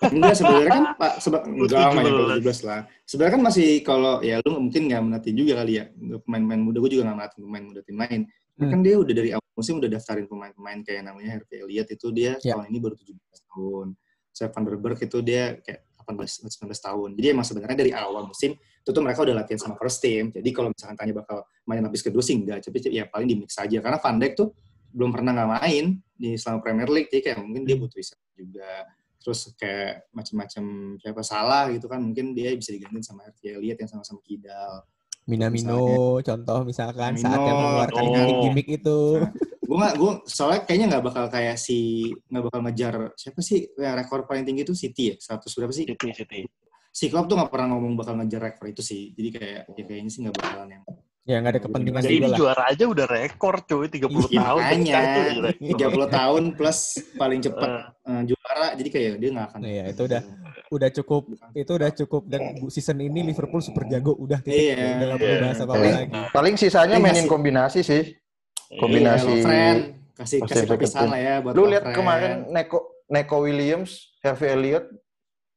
[0.00, 2.64] Enggak sebenarnya kan Pak seba, enggak nggak nyampe 17.
[2.64, 2.80] 17 lah.
[3.04, 5.84] Sebenarnya kan masih kalau ya lu mungkin nggak menatin juga kali ya.
[6.24, 8.20] Pemain-pemain muda gue juga nggak menatin pemain muda tim lain.
[8.56, 8.70] Hmm.
[8.72, 12.40] Kan dia udah dari awal musim udah daftarin pemain-pemain kayak namanya Harvey Elliott itu dia
[12.40, 12.56] Ya.
[12.56, 13.12] tahun ini baru 17
[13.44, 13.86] tahun.
[14.32, 17.08] Saya Van der Berg itu dia kayak 18 19 tahun.
[17.12, 20.32] Jadi emang sebenarnya dari awal musim itu tuh mereka udah latihan sama first team.
[20.32, 23.60] Jadi kalau misalkan tanya bakal main lapis kedua sih enggak, tapi ya paling di mix
[23.60, 24.48] aja karena Van Dijk tuh
[24.90, 25.84] belum pernah nggak main
[26.14, 28.72] di selama Premier League, jadi kayak mungkin dia butuh istirahat juga.
[29.20, 30.64] Terus kayak macam-macam
[30.96, 34.84] siapa salah gitu kan, mungkin dia bisa digantiin sama Harvey Elliott yang sama-sama kidal.
[35.28, 38.12] Minamino contoh misalkan saat yang Minamino, mengeluarkan oh.
[38.16, 38.98] gimmick-gimmick itu.
[39.70, 43.94] gue nggak gue soalnya kayaknya nggak bakal kayak si nggak bakal ngejar siapa sih yang
[43.94, 46.42] rekor paling tinggi itu City ya 100 berapa sih City City.
[46.90, 50.10] si Klopp tuh nggak pernah ngomong bakal ngejar rekor itu sih jadi kayak ya kayaknya
[50.10, 50.84] sih nggak bakalan yang
[51.22, 52.38] Ya nggak ada kepentingan Jadi juga ini lah.
[52.40, 54.58] juara aja udah rekor cuy 30 Iya, tahun.
[54.58, 55.68] makanya pecah tuh rekor.
[55.70, 56.78] 30 tahun plus
[57.14, 57.70] paling cepat
[58.02, 60.22] eh, juara jadi kayak dia nggak akan Iya, itu udah
[60.70, 64.96] udah cukup itu udah cukup dan season ini Liverpool super jago udah titik Iya.
[64.96, 65.42] udah nggak perlu Iya.
[65.44, 65.94] bahas apa apa Iya.
[65.94, 68.02] lagi Paling sisanya Iya, mainin kombinasi sih.
[68.66, 68.78] iya.
[68.78, 69.30] Kombinasi.
[69.36, 69.72] Iya,
[70.16, 73.90] kasih kasih perpisahan lah ya buat Lu lihat kemarin Neko Neko Williams,
[74.20, 74.86] Harvey Elliott,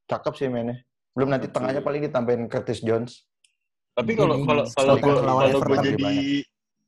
[0.07, 0.81] cakep sih mainnya.
[1.13, 3.29] Belum nanti tengahnya paling ditambahin Curtis Jones.
[3.93, 6.13] Tapi kalau kalau kalau gue kalau gue jadi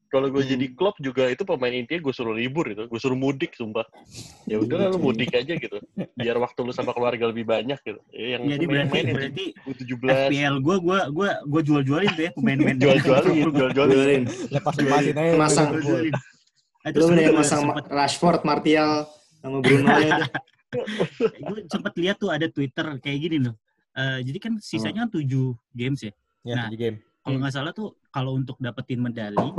[0.05, 0.51] kalau gue Hmm.
[0.55, 3.83] jadi klub juga itu pemain intinya gue suruh libur itu, gue suruh mudik sumpah.
[4.51, 5.03] Ya udah lu Cuy.
[5.11, 5.77] mudik aja gitu.
[6.13, 7.97] Biar waktu lu sama keluarga lebih banyak gitu.
[8.13, 12.31] Ya, yang Jadi berarti itu berarti U17 FPL gue gue gue gue jual-jualin tuh ya
[12.31, 13.91] pemain-pemain jual-jualin, jual-jualin.
[13.91, 14.23] Jualin.
[14.53, 15.67] lepas-lepasin aja Masang.
[15.73, 16.13] Jual-jualin.
[16.85, 19.09] Nah, Lu gue masang sempet, Rashford, Martial,
[19.41, 20.21] sama Bruno ya.
[20.21, 20.29] udah.
[21.49, 23.55] gue sempet lihat tuh ada Twitter kayak gini loh.
[23.91, 25.25] Eh, jadi kan sisanya kan 7
[25.73, 26.13] games ya.
[26.45, 29.49] Ya Nah, game Kalau nggak salah tuh kalau untuk dapetin medali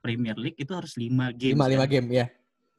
[0.00, 1.04] Premier League itu harus 5
[1.36, 1.52] games.
[1.52, 1.92] lima lima kan?
[1.92, 2.26] game ya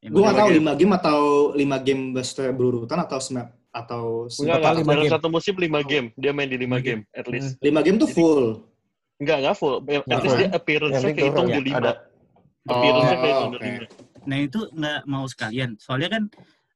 [0.02, 0.66] Ya, Gue nggak tahu game.
[0.66, 1.20] 5 game atau
[1.54, 4.74] 5 game maksudnya berurutan atau snap atau Enggak, enggak.
[4.76, 5.14] lima Dalam game.
[5.14, 6.08] satu musim 5 game.
[6.18, 7.62] Dia main di 5 Lima game, at least.
[7.62, 8.46] 5 game tuh full.
[9.16, 9.76] Enggak, enggak full.
[9.80, 11.78] At least dia appearance-nya kehitung penting di tuh 5.
[11.78, 11.92] ada
[12.64, 13.70] Appearance-nya Oh, kehitung di oke.
[14.18, 14.26] 5.
[14.26, 15.70] Nah itu nggak mau sekalian.
[15.78, 16.24] Soalnya kan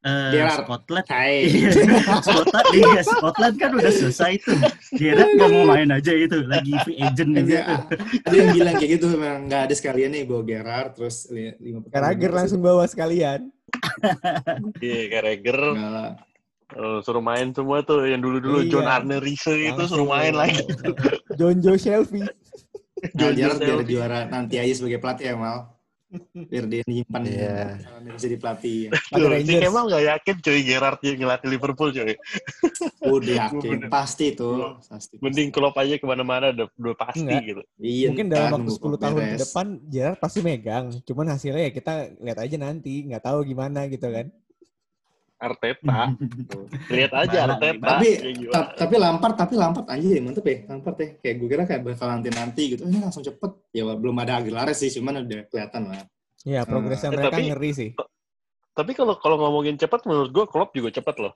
[0.06, 0.58] eh, Gerrard.
[0.62, 1.36] Scotland Hai.
[1.50, 1.70] Iya,
[2.22, 4.58] Scotland, Liga Scotland kan udah selesai tuh.
[4.94, 7.84] Gerard nggak mau main aja itu, lagi free agent juga
[8.22, 11.82] Ada, yang bilang kayak gitu memang nggak ada sekalian nih bawa Gerard terus li- lima
[11.90, 13.50] Carragher langsung bawa sekalian
[14.86, 15.34] Iya.
[15.42, 16.12] Enggak lah.
[16.74, 18.72] Oh, suruh main semua tuh yang dulu-dulu Iya.
[18.72, 20.62] John Arne Riese itu suruh main lagi.
[21.34, 22.26] John Joe Shelby
[23.14, 25.75] Nah, John Gerard biar juara nanti aja sebagai pelatih ya Mal.
[26.48, 27.56] Biar dia nyimpan Iya.
[27.82, 28.94] uh, jadi pelatih.
[28.94, 29.62] Ada Tuh, si Rangers.
[29.66, 32.14] Kemal nggak yakin cuy Gerard yang ngelatih Liverpool cuy.
[33.04, 33.90] Udah yakin Bener.
[33.90, 34.80] pasti tuh.
[34.86, 35.16] Pasti.
[35.20, 37.42] Mending Klopp aja ke mana-mana udah, udah pasti Enggak.
[37.44, 37.62] gitu.
[37.82, 41.72] Iya, mungkin dalam waktu nunggu 10 tahun ke depan Gerard pasti megang cuman hasilnya ya
[41.74, 44.30] kita lihat aja nanti nggak tahu gimana gitu kan
[45.36, 46.16] Arteta.
[46.88, 47.88] Lihat aja Bala, Arteta.
[47.92, 48.08] Tapi
[48.48, 51.82] ta- tapi Lampard tapi Lampard aja ya mantep ya Lampard ya kayak gue kira kayak
[51.84, 55.84] bakal nanti nanti gitu ini langsung cepet ya belum ada Aguilar sih cuman udah kelihatan
[55.88, 56.04] lah
[56.42, 56.70] ya Hmm.
[56.70, 57.90] progresnya Eh, mereka tapi- ngeri sih
[58.72, 61.34] Tapi kalau kalau ngomongin cepat menurut gua Klopp juga cepat loh.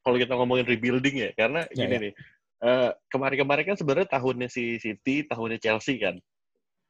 [0.00, 2.00] Kalau kita ngomongin rebuilding ya, karena Ya, gini ya.
[2.08, 2.12] nih.
[2.60, 6.16] eh, kemarin-kemarin kan sebenarnya tahunnya si City, tahunnya Chelsea kan.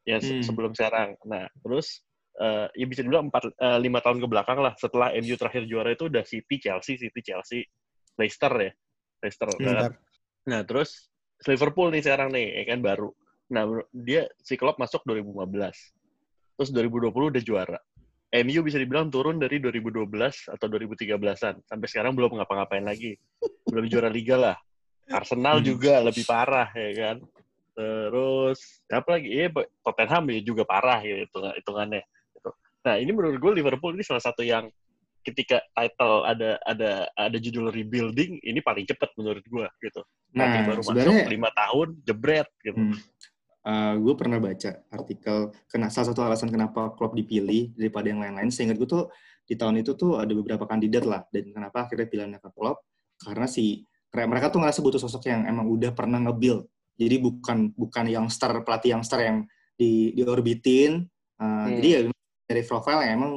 [0.03, 0.43] Ya Hmm.
[0.43, 1.19] sebelum sekarang.
[1.23, 2.07] Nah, terus
[2.41, 5.93] eh, ya bisa dibilang empat eh, lima tahun ke belakang lah setelah MU terakhir juara
[5.93, 7.61] itu udah City, Chelsea, City, Chelsea,
[8.17, 8.73] Leicester ya.
[9.21, 9.49] Leicester.
[9.53, 9.61] Hmm.
[9.61, 9.93] Nah, Bentar.
[10.49, 10.91] Nah, terus
[11.45, 13.09] Liverpool nih sekarang nih, ya kan baru.
[13.53, 15.93] Nah, dia si Klopp masuk 2015.
[16.57, 17.79] Terus 2020 udah juara.
[18.31, 20.07] MU bisa dibilang turun dari 2012
[20.49, 21.67] atau 2013-an.
[21.67, 23.19] Sampai sekarang belum ngapa-ngapain lagi.
[23.67, 24.57] Belum juara liga lah.
[25.11, 25.67] Arsenal Hmm.
[25.75, 27.17] juga lebih parah ya kan.
[27.75, 29.29] Terus apa lagi?
[29.35, 29.49] Iya,
[29.83, 32.03] Tottenham ya juga parah ya hitung- hitungannya.
[32.81, 34.69] Nah, ini menurut gue Liverpool ini salah satu yang
[35.21, 40.01] ketika title ada ada ada judul rebuilding ini paling cepat menurut gue gitu.
[40.33, 42.81] Nanti nah baru masuk sebenarnya lima tahun jebret gitu.
[42.81, 48.49] hmm, gue pernah baca artikel kena salah satu alasan kenapa Klopp dipilih daripada yang lain-lain
[48.49, 49.13] seingat gue tuh
[49.45, 52.81] di tahun itu tuh ada beberapa kandidat lah dan kenapa akhirnya pilihannya ke Klopp
[53.21, 56.65] karena si mereka tuh ngerasa butuh sosok yang emang udah pernah nge-build
[56.97, 59.45] jadi bukan bukan yang star pelatih yang star yang
[59.77, 61.05] di diorbitin
[61.37, 61.77] uh, Hmm.
[61.77, 62.01] jadi ya
[62.51, 63.33] dari profile yang emang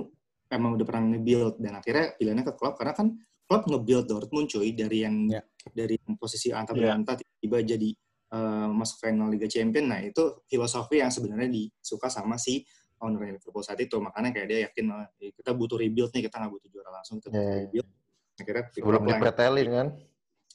[0.50, 3.14] emang udah pernah nge-build dan akhirnya pilihannya ke Klopp karena kan
[3.46, 5.42] Klopp nge-build Dortmund cuy dari yang Ya.
[5.70, 6.90] dari yang posisi anta Ya.
[6.98, 7.90] beranta tiba-tiba jadi
[8.34, 12.66] uh, masuk final Liga Champion nah itu filosofi yang sebenarnya disuka sama si
[12.98, 16.42] owner Liverpool saat itu makanya kayak dia yakin oh, eh, kita butuh rebuild nih kita
[16.42, 17.62] nggak butuh juara langsung kita butuh Ya, ya.
[17.70, 17.88] rebuild
[18.34, 19.88] akhirnya Sebelum dipretelin kan.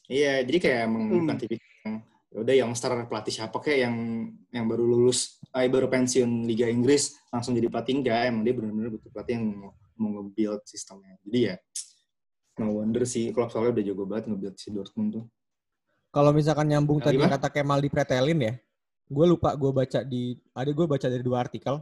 [0.08, 1.18] Iya, jadi kayak emang Hmm.
[1.22, 3.96] bukan tipikal yang ya udah yang star pelatih siapa kayak yang
[4.52, 8.88] yang baru lulus, eh, baru pensiun Liga Inggris langsung jadi pelatih enggak, emang dia benar-benar
[8.92, 11.16] butuh pelatih yang mau, mau nge-build sistemnya.
[11.24, 11.54] Jadi ya
[12.58, 15.24] no wonder sih Klopp soalnya udah jago banget nge-build si Dortmund tuh.
[16.12, 17.32] Kalau misalkan nyambung Nah, tadi gimana?
[17.36, 18.54] kata Kemal di pretelin ya,
[19.08, 21.80] gue lupa gue baca di ada gue baca dari dua artikel.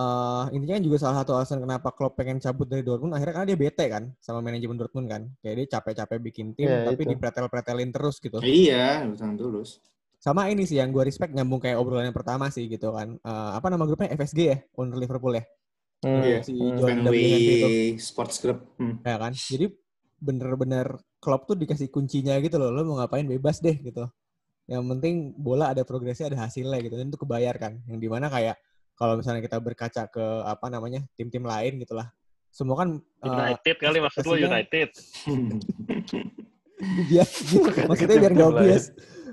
[0.00, 3.48] Eh intinya kan juga salah satu alasan kenapa Klopp pengen cabut dari Dortmund akhirnya karena
[3.52, 5.22] dia bete kan sama manajemen Dortmund kan.
[5.44, 7.10] Kayak dia capek-capek bikin tim Iya, tapi itu.
[7.12, 8.38] dipretel-pretelin terus gitu.
[8.40, 9.70] Iya, sangat tulus.
[10.20, 13.16] Sama ini sih yang gue respect nyambung kayak obrolan yang pertama sih gitu kan.
[13.20, 15.44] Eh, apa nama grupnya FSG ya, owner Liverpool ya.
[16.00, 16.76] Hmm, Iya, si hmm.
[16.80, 17.14] John W.
[17.16, 17.68] Itu.
[18.00, 18.58] Sports Group.
[18.80, 19.04] Hmm.
[19.04, 19.32] Ya kan.
[19.36, 19.68] Jadi
[20.20, 20.86] bener-bener
[21.20, 22.72] Klopp tuh dikasih kuncinya gitu loh.
[22.72, 24.08] Lo mau ngapain bebas deh gitu.
[24.70, 26.94] Yang penting bola ada progresnya, ada hasilnya gitu.
[26.96, 27.80] Dan itu kebayar kan.
[27.88, 28.56] Yang di mana kayak
[29.00, 32.12] kalau misalnya kita berkaca ke apa namanya tim-tim lain gitulah.
[32.52, 34.88] Semua kan eh, United kali maksud lo United.
[37.08, 37.28] biar
[37.88, 38.44] maksudnya biar lain.
[38.48, 38.84] obvious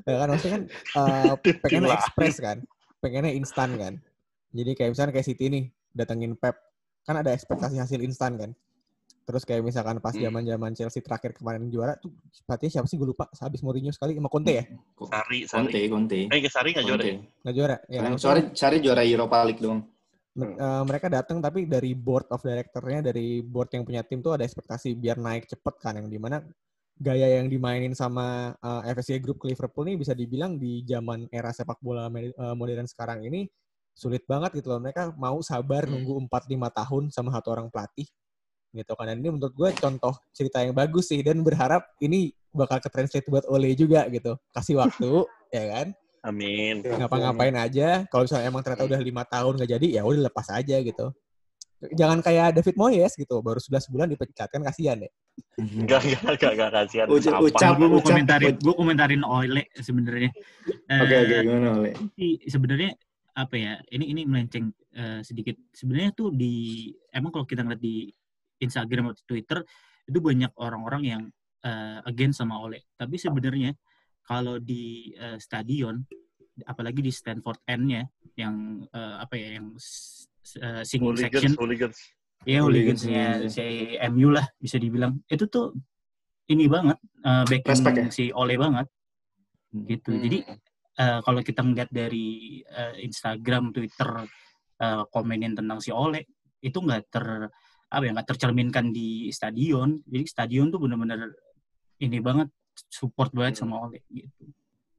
[0.03, 0.63] ya kan maksudnya kan
[0.99, 2.57] uh, pengennya ekspres kan
[2.99, 3.93] pengennya instan kan
[4.51, 5.65] jadi kayak misalnya kayak City nih
[5.95, 6.55] datengin Pep
[7.07, 8.51] kan ada ekspektasi hasil instan kan
[9.27, 10.23] terus kayak misalkan pas Hmm.
[10.23, 12.15] zaman zaman Chelsea terakhir kemarin juara tuh
[12.47, 15.91] pelatihnya siapa sih gue lupa habis Mourinho sekali sama Conte ya Sari, Conte, Sari.
[15.91, 16.19] Conte.
[16.31, 17.15] Eh, ke Sari nggak juara ya?
[17.43, 19.83] Nggak juara ya, maksudnya, sorry juara Europa League dong.
[20.37, 24.47] uh, mereka datang tapi dari board of directornya dari board yang punya tim tuh ada
[24.47, 26.39] ekspektasi biar naik cepet kan yang di mana
[26.97, 31.51] gaya yang dimainin sama uh, FSG Group ke Liverpool nih bisa dibilang di zaman era
[31.51, 33.49] sepak bola uh, modern sekarang ini
[33.97, 35.97] sulit banget gitu loh mereka mau sabar Hmm.
[35.97, 38.05] nunggu 4-5 tahun sama satu orang pelatih
[38.75, 42.81] gitu kan dan ini menurut gue contoh cerita yang bagus sih dan berharap ini bakal
[42.83, 45.23] ke translate buat Ole juga gitu kasih waktu
[45.55, 45.87] ya kan
[46.27, 46.83] Amin.
[46.83, 48.03] ngapa-ngapain aja.
[48.11, 51.07] Kalau misalnya emang ternyata udah lima tahun nggak jadi, ya udah lepas aja gitu.
[51.93, 55.11] Jangan kayak David Moyes gitu, baru 11 bulan dipecat kan kasihan ya.
[55.61, 57.05] Enggak, enggak, enggak, enggak kasihan.
[57.07, 57.73] Ucap, ucap.
[57.77, 60.33] gue komentarin, gue komentarin Ole sebenarnya.
[60.89, 61.91] Eh, Oke, oke, gimana, Ole?
[62.49, 62.91] sebenarnya
[63.37, 68.09] apa ya ini ini melenceng eh, sedikit sebenarnya tuh di emang kalau kita ngeliat di
[68.59, 69.59] Instagram atau Twitter
[70.07, 71.21] itu banyak orang-orang yang
[71.61, 73.75] eh, against sama Ole tapi sebenarnya
[74.23, 76.01] kalau di eh, stadion
[76.65, 78.03] apalagi di Stanford End-nya
[78.35, 79.73] yang eh, apa ya yang
[80.57, 81.97] eh, singing section Hooligans, hooligans.
[82.45, 83.25] ya Hooligans-nya.
[83.45, 83.65] hooligansnya si
[84.09, 85.73] MU lah bisa dibilang itu tuh
[86.47, 88.07] ini banget eh, backing Respect ya?
[88.09, 88.87] si Ole banget
[89.75, 90.23] gitu Hmm.
[90.23, 90.37] jadi
[90.97, 92.27] eh, kalau kita ngeliat dari
[92.63, 94.25] eh, Instagram, Twitter
[94.79, 96.25] eh, komenin tentang si Ole
[96.57, 97.25] itu nggak ter
[97.87, 99.99] apa ya nggak tercerminkan di stadion.
[100.03, 101.31] Jadi stadion tuh bener-bener
[102.03, 102.51] ini banget
[102.91, 103.61] support banget Hmm.
[103.67, 104.51] sama Ole gitu.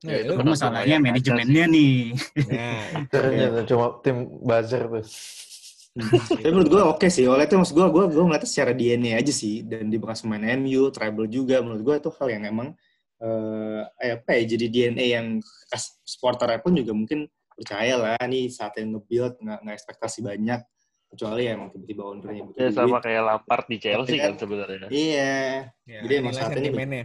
[0.07, 2.14] Ya, itu masalahnya manajemennya nih.
[2.47, 5.07] Nah, Ternyata tuh cuma tim buzzer tuh.
[5.99, 7.26] Tapi menurut gue oke sih.
[7.26, 9.66] Oleh itu maksud gue, gue gue ngeliatnya secara DNA aja sih.
[9.66, 11.59] Dan di bekas main MU, treble juga.
[11.59, 12.68] Menurut gue itu hal yang emang
[13.18, 13.82] eh
[14.14, 15.26] apa ya jadi DNA yang
[15.66, 20.62] kas supporternya pun juga mungkin percaya lah nih saat yang nge-build nggak nggak ekspektasi banyak
[21.09, 22.76] kecuali ya emang tiba-tiba ownernya butuh Ya duit.
[22.76, 24.88] sama kayak Lampard di Chelsea Tapi kan kan- sebenarnya.
[24.88, 25.34] iya
[25.82, 27.04] ya, Jadi emang saat ini- sentimennya.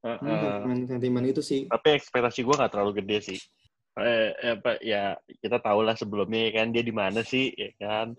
[0.00, 0.16] Heeh.
[0.24, 3.38] sentimen sentimen itu sih Tapi ekspektasi gue nggak terlalu gede sih.
[3.94, 7.68] Eh, eh, apa ya kita tahu lah sebelumnya ya kan dia di mana sih ya
[7.76, 8.16] kan.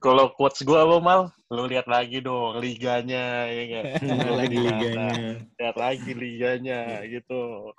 [0.00, 3.84] Kalau quotes gue apa mal, lu lihat lagi dong liganya ya kan.
[4.26, 5.08] Lu lagi liganya
[5.54, 7.70] lihat lagi liganya gitu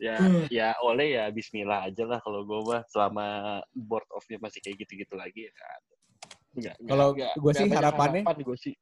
[0.00, 0.16] ya
[0.48, 3.26] ya oleh ya Bismillah aja lah kalau gue mah selama
[3.76, 5.80] board of-nya masih kayak gitu-gitu lagi ya kan
[6.88, 8.74] Kalau gua sih harapannya- harapan gua sih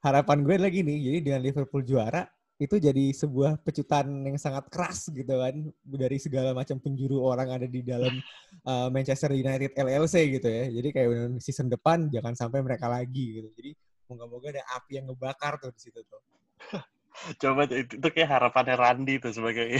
[0.00, 2.24] Harapan gue lagi nih, jadi dengan Liverpool juara
[2.56, 5.52] itu jadi sebuah pecutan yang sangat keras gitu kan
[5.84, 8.16] dari segala macam penjuru orang ada di dalam
[8.64, 10.68] uh, Manchester United LLC gitu ya.
[10.68, 11.08] Jadi kayak
[11.40, 13.48] season depan jangan sampai mereka lagi gitu.
[13.56, 13.70] Jadi
[14.08, 16.20] moga-moga ada api yang ngebakar tuh di situ tuh.
[17.36, 19.78] coba itu, itu kayak harapannya Randy tuh sebagai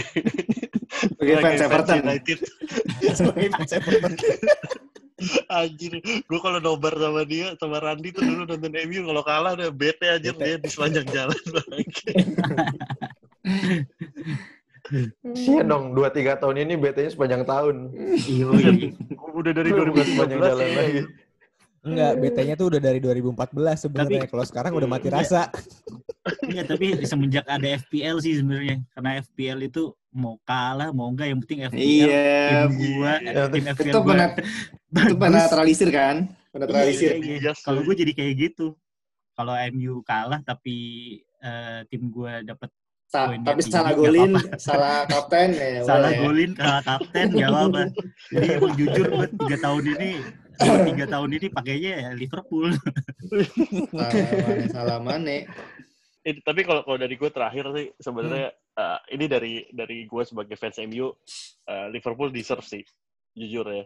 [1.17, 1.97] Sebagai fans Everton.
[2.05, 2.39] United
[3.17, 4.13] Sebagai fans Everton.
[5.53, 9.69] anjir gue kalau nobar sama dia sama Randy tuh dulu nonton MU kalau kalah udah
[9.69, 11.37] bete aja dia di sepanjang jalan
[15.23, 17.95] Iya dong, 2-3 tahun ini BT-nya sepanjang tahun.
[18.27, 18.43] Iya.
[19.15, 20.75] udah dari Bukan sepanjang 2015 jalan ya.
[20.75, 21.01] lagi.
[21.81, 24.29] Enggak, BT-nya tuh udah dari 2014 sebenarnya.
[24.29, 25.49] Kalau sekarang udah mati rasa.
[26.45, 28.85] Iya, tapi semenjak ada FPL sih sebenarnya.
[28.93, 33.43] Karena FPL itu mau kalah, mau enggak yang penting FPL iya tim gua, Iya.
[33.49, 34.29] tim FPL itu gua pernah
[35.41, 36.15] itu teralisir kan
[36.51, 37.37] pernah teralisir Iya, iya.
[37.39, 38.67] Iya, Kalau gue jadi kayak gitu.
[39.33, 40.77] Kalau MU kalah tapi
[41.41, 42.11] eh, tim
[43.11, 47.83] Sa- Poinnya tapi tinggi, salah golin salah kapten ya salah golin kalah kapten gak apa-apa.
[48.31, 50.11] Jadi emang jujur gue tiga tahun ini
[50.59, 52.73] tiga tahun ini pakainya ya Liverpool.
[54.71, 55.47] salah mana
[56.21, 60.53] Ini, tapi kalau kalau dari gue terakhir sih sebenarnya eh, ini dari dari gue sebagai
[60.53, 61.09] fans MU
[61.65, 62.85] eh, Liverpool deserve sih
[63.33, 63.83] jujur ya.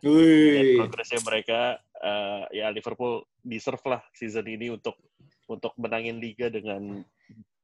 [0.84, 5.00] Progresnya mereka eh, ya Liverpool deserve lah season ini untuk
[5.48, 7.00] untuk menangin liga dengan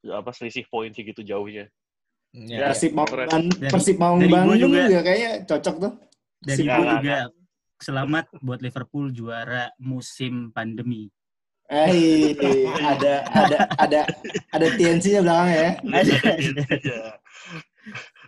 [0.08, 1.68] apa selisih poin segitu jauhnya.
[2.32, 5.94] Ya, Persib mau Persib mau Bandung juga- juga kayaknya cocok tuh.
[6.48, 7.18] Dari gue juga
[7.82, 11.10] selamat buat Liverpool juara musim pandemi.
[11.72, 12.36] Eh,
[12.84, 14.02] ada ada ada
[14.52, 15.72] ada TNC-nya belakangnya ya.
[15.88, 16.16] Ada.
[16.78, 17.04] Iya.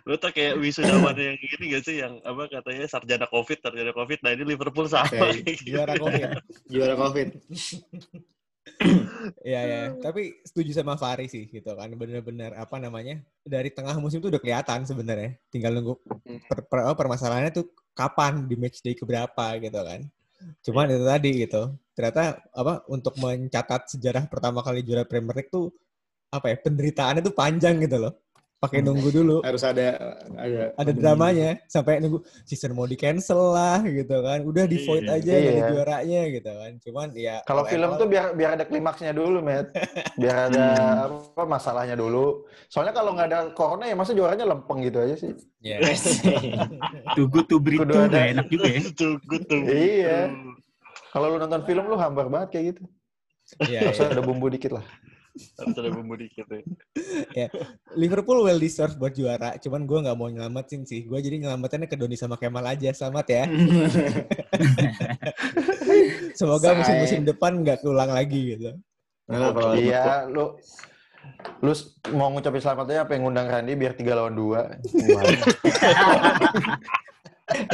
[0.04, 4.18] Lu tau kayak wisudawan yang gini gak sih yang apa katanya sarjana covid, sarjana covid.
[4.20, 5.08] Nah ini Liverpool sama.
[5.08, 6.28] Oke, Juara COVID.
[6.68, 7.28] Juara Covid.
[9.44, 11.88] Iya ya, tapi setuju sama Fari sih gitu kan.
[12.00, 13.20] Bener-bener apa namanya?
[13.44, 15.36] Dari tengah musim tuh udah kelihatan sebenarnya.
[15.52, 16.00] Tinggal nunggu
[16.48, 20.00] per- per- permasalahannya tuh kapan di match day keberapa gitu kan.
[20.66, 21.62] Cuman itu tadi gitu.
[21.94, 25.70] Ternyata apa untuk mencatat sejarah pertama kali juara Premier League tuh
[26.34, 26.56] apa ya?
[26.58, 28.12] Penderitaannya tuh panjang gitu loh.
[28.64, 29.36] Pakai nunggu dulu.
[29.46, 34.40] Harus ada ada Ada dramanya sampai nunggu season mau di cancel lah gitu kan.
[34.40, 35.20] Udah di void Iya.
[35.20, 35.68] aja jadi Iya.
[35.68, 36.72] juaranya gitu kan.
[36.80, 39.68] Cuman ya Kalau film tuh biar biar ada klimaksnya dulu, Matt.
[40.20, 40.64] Biar ada
[41.10, 42.48] apa masalahnya dulu.
[42.70, 45.36] Soalnya kalau nggak ada corona ya masa juaranya lempeng gitu aja sih.
[45.60, 45.78] Iya.
[47.14, 48.08] Tugu tuh ada.
[48.08, 48.80] gak enak juga ya.
[48.94, 49.60] Tuh, good tuh.
[49.66, 50.32] Iya.
[51.12, 52.82] Kalau lu nonton film lu hambar banget kayak gitu.
[53.68, 54.08] Iya, Harus iya.
[54.08, 54.84] ada bumbu dikit lah.
[55.34, 56.46] Harus ada bumbu dikit
[57.34, 57.50] ya.
[57.98, 61.10] Liverpool well deserved buat juara, cuman gue nggak mau nyelamatin sih.
[61.10, 63.44] Gue jadi nyelamatinnya ke Doni sama Kemal aja, selamat ya.
[66.38, 68.78] Semoga musim-musim depan nggak keulang lagi gitu.
[69.26, 70.54] Nah, kalau Iya, lu
[71.64, 71.72] lu
[72.14, 74.78] mau ngucapin selamatnya apa yang ngundang Randy biar tiga lawan dua.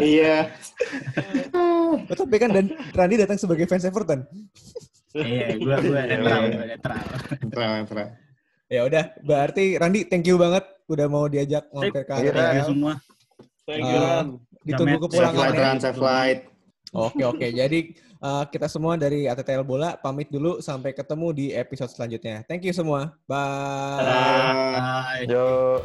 [0.02, 0.50] Iya.
[1.54, 4.26] Oh, tapi kan dan Randy datang sebagai fans Everton.
[5.14, 7.02] Iya, gua gua netral, gua netral.
[7.42, 8.08] Netral, netral.
[8.70, 12.62] Ya udah, berarti Randy thank you banget udah mau diajak mampir ke Iya, Thank you
[12.62, 12.68] ATL.
[12.70, 12.92] semua.
[13.66, 14.26] Thank you, Uh, Ran.
[14.60, 15.10] Ditunggu Jamet.
[15.10, 15.82] Safe flight, kepulangannya.
[15.82, 16.40] Safe flight.
[16.90, 17.78] Oke oke, jadi
[18.18, 22.42] uh, kita semua dari ATTL Bola pamit dulu sampai ketemu di episode selanjutnya.
[22.46, 23.14] Thank you semua.
[23.26, 24.02] Bye.
[24.02, 24.74] Bye.
[24.74, 25.22] Bye.
[25.26, 25.82] Yo.